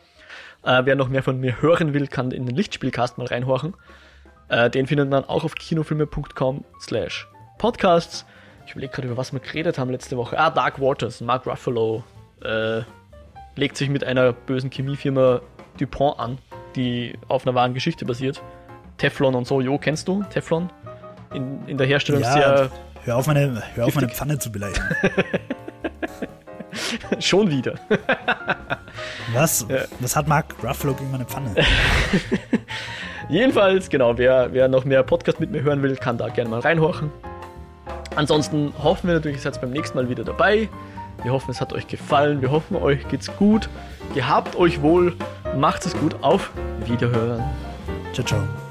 [0.63, 3.75] Äh, wer noch mehr von mir hören will, kann in den Lichtspielcast mal reinhorchen.
[4.49, 8.25] Äh, den findet man auch auf kinofilme.com slash podcasts.
[8.65, 10.37] Ich überlege gerade, über was wir geredet haben letzte Woche.
[10.37, 12.03] Ah, Dark Waters, Mark Ruffalo,
[12.43, 12.81] äh,
[13.55, 15.41] legt sich mit einer bösen Chemiefirma
[15.79, 16.37] DuPont an,
[16.75, 18.41] die auf einer wahren Geschichte basiert.
[18.97, 20.71] Teflon und so, Jo, kennst du Teflon?
[21.33, 22.71] In, in der Herstellung ja, sehr.
[23.05, 24.83] Hör auf, meine, hör auf meine Pfanne zu beleidigen.
[27.19, 27.75] Schon wieder.
[29.33, 29.65] Was?
[29.69, 29.77] Ja.
[29.99, 31.55] Was hat Mark Ruffalo gegen meine Pfanne?
[33.29, 36.61] Jedenfalls, genau, wer, wer noch mehr Podcast mit mir hören will, kann da gerne mal
[36.61, 37.11] reinhorchen.
[38.15, 40.67] Ansonsten hoffen wir natürlich, ihr seid beim nächsten Mal wieder dabei.
[41.23, 42.41] Wir hoffen, es hat euch gefallen.
[42.41, 43.69] Wir hoffen, euch geht's gut.
[44.13, 45.15] Gehabt euch wohl.
[45.57, 46.15] Macht es gut.
[46.21, 46.51] Auf
[46.85, 47.43] Wiederhören.
[48.13, 48.68] Ciao, ciao.